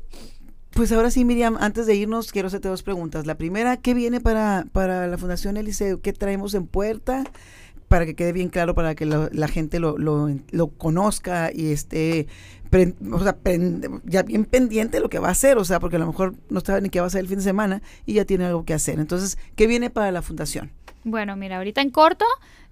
[0.71, 3.25] pues ahora sí, Miriam, antes de irnos, quiero hacerte dos preguntas.
[3.25, 6.01] La primera, ¿qué viene para, para la Fundación Eliseo?
[6.01, 7.23] ¿Qué traemos en puerta?
[7.87, 12.27] Para que quede bien claro, para que la gente lo, lo, conozca y esté
[13.11, 13.35] o sea,
[14.03, 15.57] ya bien pendiente de lo que va a hacer.
[15.57, 17.37] O sea, porque a lo mejor no sabe ni qué va a hacer el fin
[17.37, 18.99] de semana y ya tiene algo que hacer.
[18.99, 20.71] Entonces, ¿qué viene para la Fundación?
[21.03, 22.25] Bueno, mira, ahorita en corto,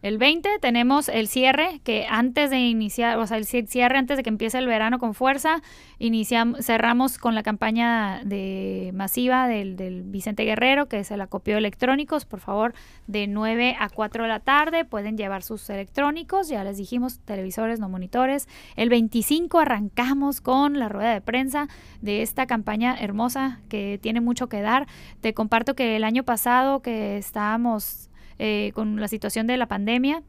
[0.03, 4.15] el 20 tenemos el cierre, que antes de iniciar, o sea, el ci- cierre antes
[4.15, 5.61] de que empiece el verano con fuerza,
[5.97, 11.55] iniciamos, cerramos con la campaña de masiva del, del Vicente Guerrero, que es el acopio
[11.55, 12.73] de electrónicos, por favor,
[13.07, 17.79] de 9 a 4 de la tarde pueden llevar sus electrónicos, ya les dijimos, televisores,
[17.79, 18.47] no monitores.
[18.75, 21.67] El 25 arrancamos con la rueda de prensa
[22.01, 24.87] de esta campaña hermosa que tiene mucho que dar.
[25.21, 30.23] Te comparto que el año pasado que estábamos eh, con la situación de la pandemia,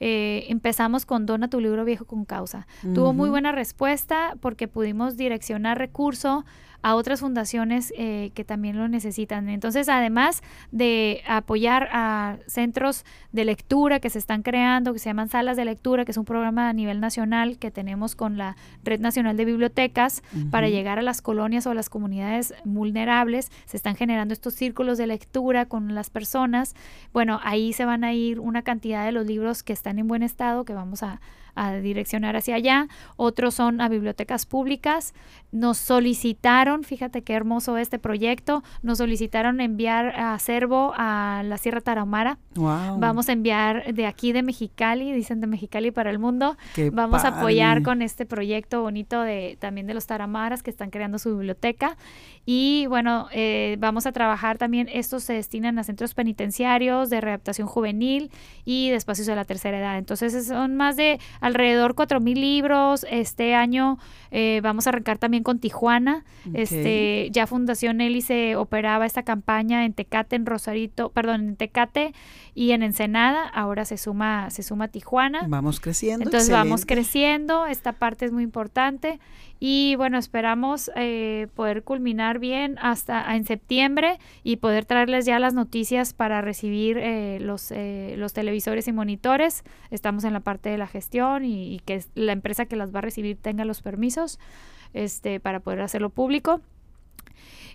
[0.00, 2.66] eh, empezamos con Dona tu libro viejo con causa.
[2.94, 6.44] Tuvo muy buena respuesta porque pudimos direccionar recurso
[6.84, 9.48] a otras fundaciones eh, que también lo necesitan.
[9.48, 15.30] Entonces, además de apoyar a centros de lectura que se están creando, que se llaman
[15.30, 19.00] salas de lectura, que es un programa a nivel nacional que tenemos con la Red
[19.00, 23.96] Nacional de Bibliotecas, para llegar a las colonias o a las comunidades vulnerables, se están
[23.96, 26.74] generando estos círculos de lectura con las personas.
[27.14, 30.22] Bueno, ahí se van a ir una cantidad de los libros que están en buen
[30.22, 31.22] estado, que vamos a,
[31.54, 32.88] a direccionar hacia allá.
[33.16, 35.14] Otros son a bibliotecas públicas.
[35.52, 42.38] Nos solicitaron, fíjate qué hermoso este proyecto, nos solicitaron enviar acervo a la Sierra Tarahumara.
[42.54, 42.98] Wow.
[42.98, 46.56] Vamos a enviar de aquí de Mexicali, dicen de Mexicali para el mundo.
[46.74, 50.90] Qué Vamos a apoyar con este proyecto bonito de también de los Taramaras que están
[50.90, 51.96] creando su biblioteca.
[52.46, 57.66] Y bueno, eh, vamos a trabajar también, estos se destinan a centros penitenciarios de readaptación
[57.66, 58.30] juvenil
[58.64, 59.96] y de espacios de la tercera edad.
[59.98, 63.06] Entonces es- son más de alrededor 4.000 libros.
[63.10, 63.98] Este año
[64.30, 66.24] eh, vamos a arrancar también con Tijuana.
[66.52, 72.12] Este, ya Fundación Hélice operaba esta campaña en Tecate, en Rosarito, perdón, en Tecate
[72.54, 73.48] y en Ensenada.
[73.48, 75.46] Ahora se suma, se suma Tijuana.
[75.48, 76.24] Vamos creciendo.
[76.24, 79.18] Entonces vamos creciendo, esta parte es muy importante
[79.60, 85.54] y bueno, esperamos eh, poder culminar bien hasta en septiembre y poder traerles ya las
[85.54, 89.64] noticias para recibir eh, los, eh, los televisores y monitores.
[89.90, 92.98] Estamos en la parte de la gestión y, y que la empresa que las va
[92.98, 94.38] a recibir tenga los permisos
[94.92, 96.60] este, para poder hacerlo público.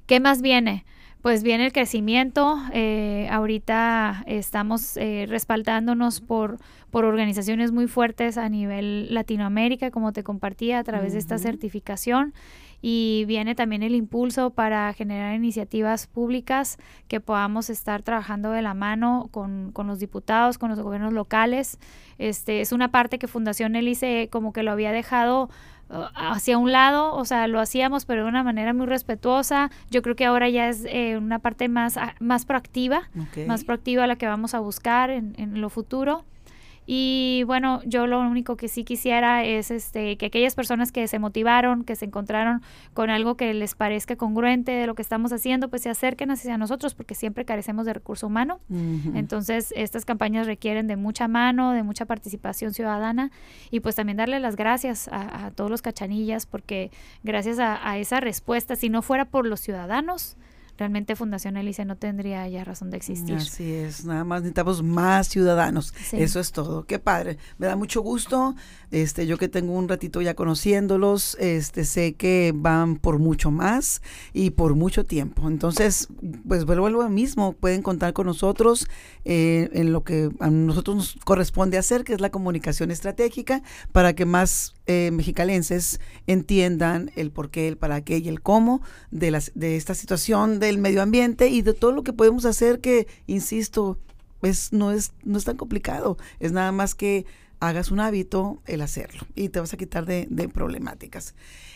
[0.05, 0.85] ¿Qué más viene?
[1.21, 2.57] Pues viene el crecimiento.
[2.71, 6.59] Eh, ahorita estamos eh, respaldándonos por,
[6.91, 12.33] por organizaciones muy fuertes a nivel Latinoamérica, como te compartía, a través de esta certificación.
[12.81, 16.77] Y viene también el impulso para generar iniciativas públicas
[17.09, 21.79] que podamos estar trabajando de la mano con, con los diputados, con los gobiernos locales.
[22.17, 25.49] Este, es una parte que Fundación Elice como que lo había dejado
[25.89, 29.71] hacia un lado, o sea, lo hacíamos, pero de una manera muy respetuosa.
[29.89, 33.09] Yo creo que ahora ya es eh, una parte más, más proactiva,
[33.47, 36.25] más proactiva la que vamos a buscar en, en lo futuro.
[36.91, 41.19] Y bueno, yo lo único que sí quisiera es este que aquellas personas que se
[41.19, 42.63] motivaron, que se encontraron
[42.95, 46.57] con algo que les parezca congruente de lo que estamos haciendo, pues se acerquen hacia
[46.57, 48.59] nosotros porque siempre carecemos de recurso humano.
[49.13, 53.29] Entonces, estas campañas requieren de mucha mano, de mucha participación ciudadana
[53.69, 56.89] y pues también darle las gracias a, todos los cachanillas porque
[57.21, 60.37] gracias a, a esa respuesta, si no fuera por los ciudadanos,
[60.79, 63.35] realmente Fundación Elise no tendría ya razón de existir.
[63.35, 65.93] Así es, nada más necesitamos más ciudadanos.
[66.13, 66.85] Eso es todo.
[66.85, 67.37] Qué padre.
[67.57, 68.55] Me da mucho gusto.
[68.89, 74.01] Este, yo que tengo un ratito ya conociéndolos, este, sé que van por mucho más
[74.33, 75.47] y por mucho tiempo.
[75.47, 76.07] Entonces,
[76.47, 77.53] pues vuelvo a lo mismo.
[77.53, 78.87] Pueden contar con nosotros
[79.25, 83.61] eh, en lo que a nosotros nos corresponde hacer, que es la comunicación estratégica,
[83.91, 88.81] para que más eh, mexicalenses entiendan el por qué, el para qué y el cómo
[89.11, 92.79] de, las, de esta situación del medio ambiente y de todo lo que podemos hacer
[92.79, 93.97] que, insisto,
[94.41, 97.25] es, no, es, no es tan complicado, es nada más que
[97.59, 101.35] hagas un hábito el hacerlo y te vas a quitar de, de problemáticas.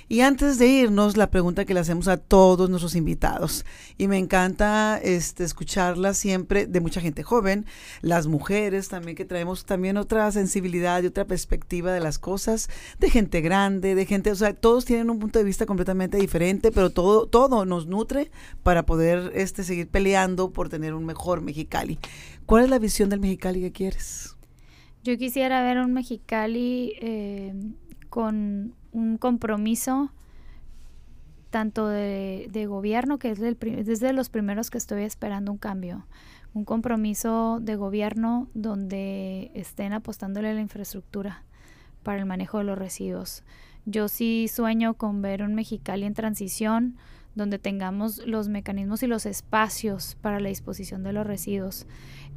[0.10, 3.66] Y antes de irnos, la pregunta que le hacemos a todos nuestros invitados,
[3.98, 7.66] y me encanta este, escucharla siempre de mucha gente joven,
[8.02, 13.10] las mujeres también, que traemos también otra sensibilidad y otra perspectiva de las cosas, de
[13.10, 16.90] gente grande, de gente, o sea, todos tienen un punto de vista completamente diferente, pero
[16.90, 18.32] todo, todo nos nutre
[18.62, 21.98] para poder este, seguir peleando por tener un mejor Mexicali.
[22.46, 24.36] ¿Cuál es la visión del Mexicali que quieres?
[25.04, 27.54] Yo quisiera ver un Mexicali eh,
[28.10, 30.12] con un compromiso
[31.50, 36.08] tanto de, gobierno, que es desde los primeros que estoy esperando un cambio,
[36.56, 41.44] un compromiso de gobierno donde estén apostándole a la infraestructura
[42.02, 43.44] para el manejo de los residuos.
[43.86, 46.96] Yo sí sueño con ver un Mexicali en transición,
[47.36, 51.86] donde tengamos los mecanismos y los espacios para la disposición de los residuos.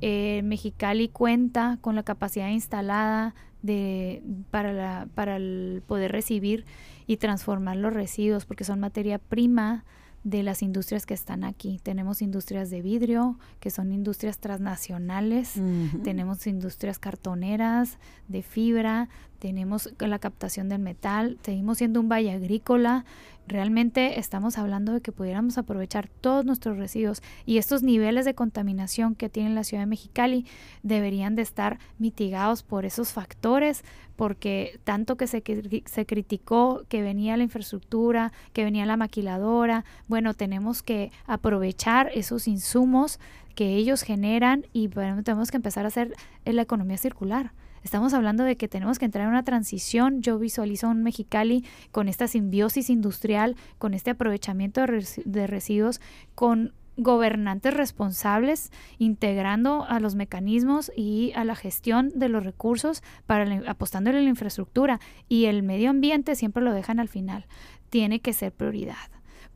[0.02, 3.34] Eh, Mexicali cuenta con la capacidad instalada
[3.66, 6.64] de, para, la, para el poder recibir
[7.06, 9.84] y transformar los residuos, porque son materia prima
[10.24, 11.78] de las industrias que están aquí.
[11.84, 15.54] Tenemos industrias de vidrio, que son industrias transnacionales,
[16.02, 23.04] tenemos industrias cartoneras, de fibra, tenemos la captación del metal, seguimos siendo un valle agrícola,
[23.46, 29.14] realmente estamos hablando de que pudiéramos aprovechar todos nuestros residuos y estos niveles de contaminación
[29.14, 30.46] que tiene la ciudad de Mexicali
[30.82, 33.84] deberían de estar mitigados por esos factores
[34.16, 35.42] porque tanto que se,
[35.84, 42.48] se criticó que venía la infraestructura, que venía la maquiladora, bueno, tenemos que aprovechar esos
[42.48, 43.20] insumos
[43.54, 46.14] que ellos generan y tenemos que empezar a hacer
[46.44, 47.52] la economía circular.
[47.86, 50.20] Estamos hablando de que tenemos que entrar en una transición.
[50.20, 54.84] Yo visualizo un Mexicali con esta simbiosis industrial, con este aprovechamiento
[55.24, 56.00] de, residuos,
[56.34, 63.62] con gobernantes responsables integrando a los mecanismos y a la gestión de los recursos para
[63.70, 67.46] apostándole a la infraestructura y el medio ambiente siempre lo dejan al final.
[67.88, 68.96] Tiene que ser prioridad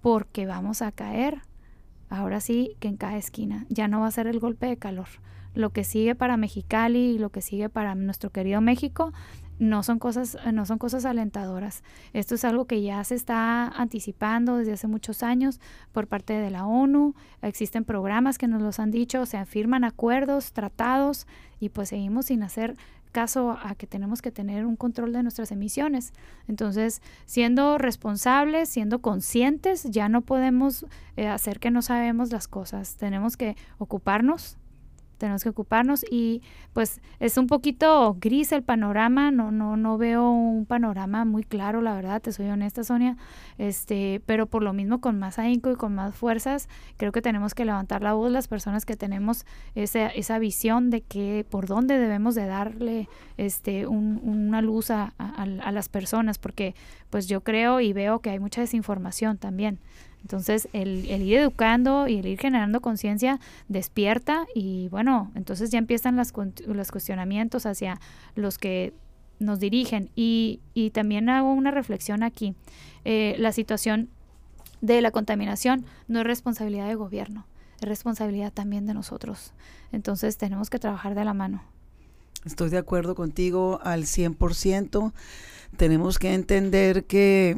[0.03, 1.41] porque vamos a caer
[2.09, 3.66] ahora sí que en cada esquina.
[3.70, 5.09] Ya no va a ser el golpe de calor
[5.55, 9.12] lo que sigue para Mexicali y lo que sigue para nuestro querido México
[9.61, 11.84] no son cosas no son cosas alentadoras.
[12.14, 15.61] Esto es algo que ya se está anticipando desde hace muchos años
[15.92, 17.14] por parte de la ONU.
[17.42, 21.26] Existen programas que nos los han dicho, se afirman acuerdos, tratados
[21.61, 22.74] y pues seguimos sin hacer
[23.12, 26.12] caso a que tenemos que tener un control de nuestras emisiones.
[26.48, 30.86] Entonces, siendo responsables, siendo conscientes, ya no podemos
[31.16, 32.96] eh, hacer que no sabemos las cosas.
[32.96, 34.57] Tenemos que ocuparnos
[35.20, 36.42] tenemos que ocuparnos y
[36.72, 41.80] pues es un poquito gris el panorama, no, no, no veo un panorama muy claro,
[41.82, 43.16] la verdad, te soy honesta Sonia,
[43.58, 47.54] este, pero por lo mismo con más ahínco y con más fuerzas, creo que tenemos
[47.54, 49.44] que levantar la voz las personas que tenemos
[49.74, 55.72] esa, esa visión de que por dónde debemos de darle este, una luz a, a
[55.72, 56.74] las personas, porque
[57.10, 59.78] pues yo creo y veo que hay mucha desinformación también.
[60.22, 66.16] Entonces, el, ir educando y el ir generando conciencia despierta y bueno, entonces ya empiezan
[66.16, 66.32] las,
[66.66, 68.00] los cuestionamientos hacia
[68.34, 68.92] los que
[69.38, 70.10] nos dirigen.
[70.14, 72.54] Y, y también hago una reflexión aquí.
[73.04, 74.08] Eh, la situación
[74.80, 77.46] de la contaminación no es responsabilidad del gobierno,
[77.80, 79.52] es responsabilidad también de nosotros.
[79.92, 81.62] Entonces tenemos que trabajar de la mano.
[82.44, 85.12] Estoy de acuerdo contigo al 100%.
[85.76, 87.56] Tenemos que entender que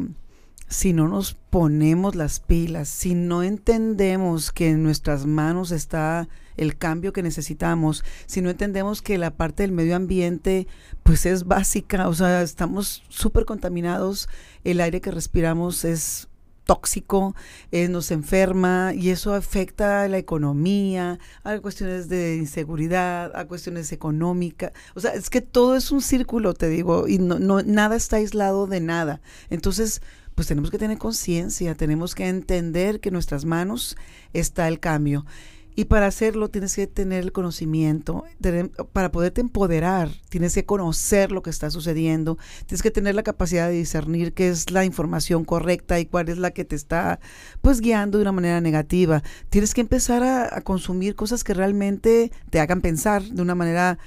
[0.73, 6.79] si no nos ponemos las pilas, si no entendemos que en nuestras manos está el
[6.79, 10.67] cambio que necesitamos, si no entendemos que la parte del medio ambiente
[11.03, 14.29] pues es básica, o sea, estamos súper contaminados,
[14.65, 16.29] el aire que respiramos es
[16.65, 17.35] tóxico,
[17.71, 23.93] eh, nos enferma y eso afecta a la economía, a cuestiones de inseguridad, a cuestiones
[23.93, 24.73] económicas.
[24.95, 28.17] O sea, es que todo es un círculo, te digo, y no, no nada está
[28.17, 29.21] aislado de nada.
[29.51, 30.03] Entonces,
[30.35, 33.97] pues tenemos que tener conciencia, tenemos que entender que en nuestras manos
[34.33, 35.25] está el cambio.
[35.75, 38.25] Y para hacerlo tienes que tener el conocimiento,
[38.93, 43.69] para poderte empoderar, tienes que conocer lo que está sucediendo, tienes que tener la capacidad
[43.69, 47.21] de discernir qué es la información correcta y cuál es la que te está
[47.63, 49.23] pues guiando de una manera negativa.
[49.49, 53.99] Tienes que empezar a, a consumir cosas que realmente te hagan pensar de una manera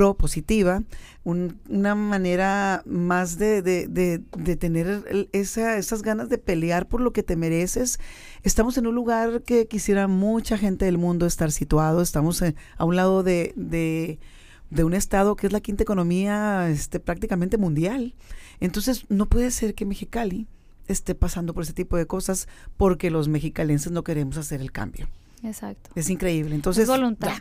[0.00, 0.82] propositiva,
[1.24, 7.36] una manera más de, de, tener esa, esas ganas de pelear por lo que te
[7.36, 8.00] mereces.
[8.42, 12.86] Estamos en un lugar que quisiera mucha gente del mundo estar situado, estamos eh, a
[12.86, 18.14] un lado de, de, un estado que es la quinta economía este, prácticamente mundial.
[18.58, 20.46] Entonces, no puede ser que Mexicali
[20.88, 22.48] esté pasando por ese tipo de cosas
[22.78, 25.10] porque los mexicalenses no queremos hacer el cambio.
[25.42, 25.90] Exacto.
[25.94, 26.54] Es increíble.
[26.54, 27.36] Entonces, es voluntad.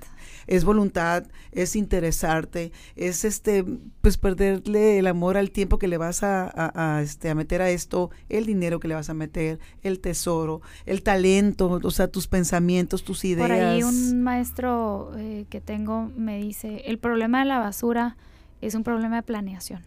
[0.49, 3.63] Es voluntad, es interesarte, es este,
[4.01, 8.09] pues perderle el amor al tiempo que le vas a, este, a meter a esto,
[8.27, 13.03] el dinero que le vas a meter, el tesoro, el talento, o sea, tus pensamientos,
[13.03, 13.47] tus ideas.
[13.47, 18.17] Por ahí un maestro eh, que tengo me dice, el problema de la basura
[18.61, 19.83] es un problema de planeación.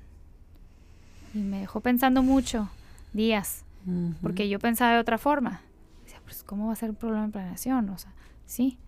[1.35, 2.69] Y me dejó pensando mucho,
[3.13, 3.65] días,
[4.23, 5.61] porque yo pensaba de otra forma
[6.33, 7.91] pues, ¿cómo va a ser un problema de planeación?
[7.91, 8.13] O sea,
[8.47, 8.79] sí.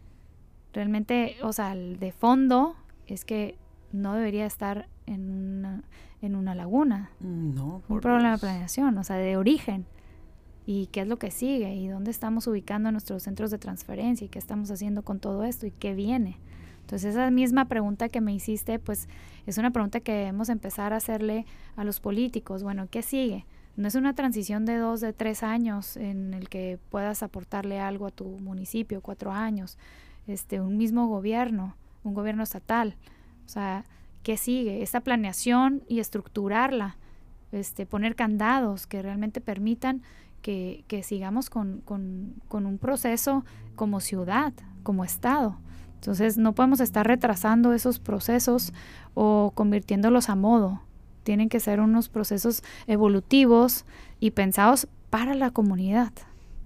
[0.74, 2.74] Realmente, o sea, el de fondo
[3.06, 3.56] es que
[3.92, 5.84] no debería estar en una,
[6.20, 7.10] en una laguna.
[7.20, 9.86] Mm, no, un problema de planeación, o sea, de origen.
[10.66, 11.74] ¿Y qué es lo que sigue?
[11.74, 14.24] ¿Y dónde estamos ubicando nuestros centros de transferencia?
[14.24, 15.66] ¿Y qué estamos haciendo con todo esto?
[15.66, 16.38] ¿Y qué viene?
[16.80, 19.08] Entonces, esa misma pregunta que me hiciste, pues
[19.46, 21.46] es una pregunta que debemos empezar a hacerle
[21.76, 22.62] a los políticos.
[22.64, 23.46] Bueno, ¿qué sigue?
[23.76, 28.06] No es una transición de dos, de tres años en el que puedas aportarle algo
[28.06, 29.78] a tu municipio, cuatro años,
[30.26, 32.96] este, un mismo gobierno, un gobierno estatal.
[33.44, 33.84] O sea,
[34.22, 34.82] ¿qué sigue?
[34.82, 36.96] Esta planeación y estructurarla,
[37.52, 40.02] este, poner candados que realmente permitan
[40.42, 43.44] que, que sigamos con, con, con un proceso
[43.76, 44.52] como ciudad,
[44.82, 45.58] como Estado.
[45.94, 48.72] Entonces no podemos estar retrasando esos procesos
[49.14, 50.82] o convirtiéndolos a modo
[51.24, 53.84] tienen que ser unos procesos evolutivos
[54.20, 56.12] y pensados para la comunidad.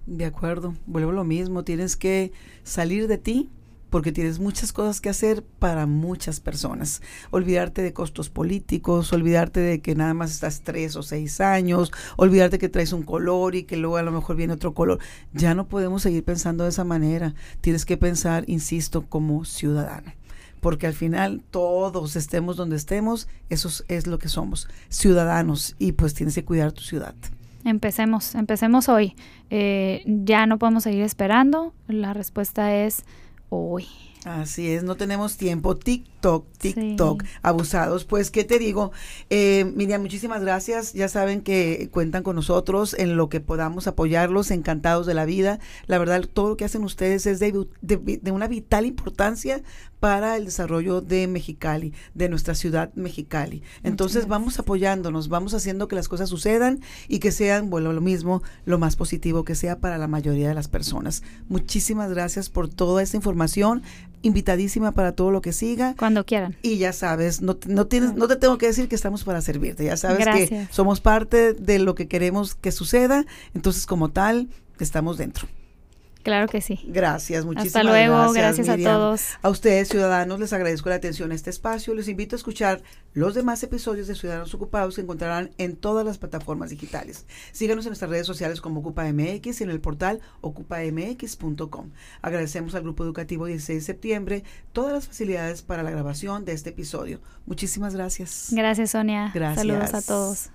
[0.05, 2.31] De acuerdo, vuelvo a lo mismo, tienes que
[2.63, 3.49] salir de ti
[3.89, 7.01] porque tienes muchas cosas que hacer para muchas personas.
[7.31, 12.59] Olvidarte de costos políticos, olvidarte de que nada más estás tres o seis años, olvidarte
[12.59, 14.99] que traes un color y que luego a lo mejor viene otro color.
[15.33, 17.33] Ya no podemos seguir pensando de esa manera.
[17.61, 20.13] Tienes que pensar, insisto, como ciudadano
[20.59, 26.13] porque al final todos estemos donde estemos, eso es lo que somos, ciudadanos, y pues
[26.13, 27.15] tienes que cuidar tu ciudad.
[27.63, 29.15] Empecemos, empecemos hoy.
[29.49, 33.03] Eh, ya no podemos seguir esperando, la respuesta es
[33.49, 33.87] hoy.
[34.25, 35.77] Así es, no tenemos tiempo.
[35.77, 38.03] TikTok, TikTok, abusados.
[38.03, 38.91] Pues, ¿qué te digo?
[39.29, 40.91] Eh, Miriam, muchísimas gracias.
[40.93, 45.59] Ya saben que cuentan con nosotros en lo que podamos apoyarlos, encantados de la vida.
[45.87, 49.61] La verdad, todo lo que hacen ustedes es de, de una vital importancia
[49.99, 53.63] para el desarrollo de Mexicali, de nuestra ciudad Mexicali.
[53.83, 58.41] Entonces vamos apoyándonos, vamos haciendo que las cosas sucedan y que sean, bueno, lo mismo,
[58.65, 61.23] lo más positivo que sea para la mayoría de las personas.
[61.49, 63.83] Muchísimas gracias por toda esta información,
[64.21, 65.95] invitadísima para todo lo que siga.
[65.97, 66.55] Cuando quieran.
[66.61, 69.85] Y ya sabes, no, no, tienes, no te tengo que decir que estamos para servirte,
[69.85, 74.49] ya sabes que somos parte de lo que queremos que suceda, entonces como tal,
[74.79, 75.47] estamos dentro.
[76.23, 76.79] Claro que sí.
[76.85, 79.21] Gracias, muchísimas Hasta luego, gracias, a todos.
[79.41, 81.93] A ustedes, ciudadanos, les agradezco la atención a este espacio.
[81.93, 82.81] Les invito a escuchar
[83.13, 87.25] los demás episodios de Ciudadanos Ocupados que encontrarán en todas las plataformas digitales.
[87.51, 91.91] Síganos en nuestras redes sociales como OcupaMX y en el portal ocupamx.com.
[92.21, 94.43] Agradecemos al Grupo Educativo 16 de septiembre
[94.73, 97.21] todas las facilidades para la grabación de este episodio.
[97.45, 98.49] Muchísimas gracias.
[98.51, 99.31] Gracias, Sonia.
[99.33, 99.65] Gracias.
[99.65, 100.49] Saludos a todos.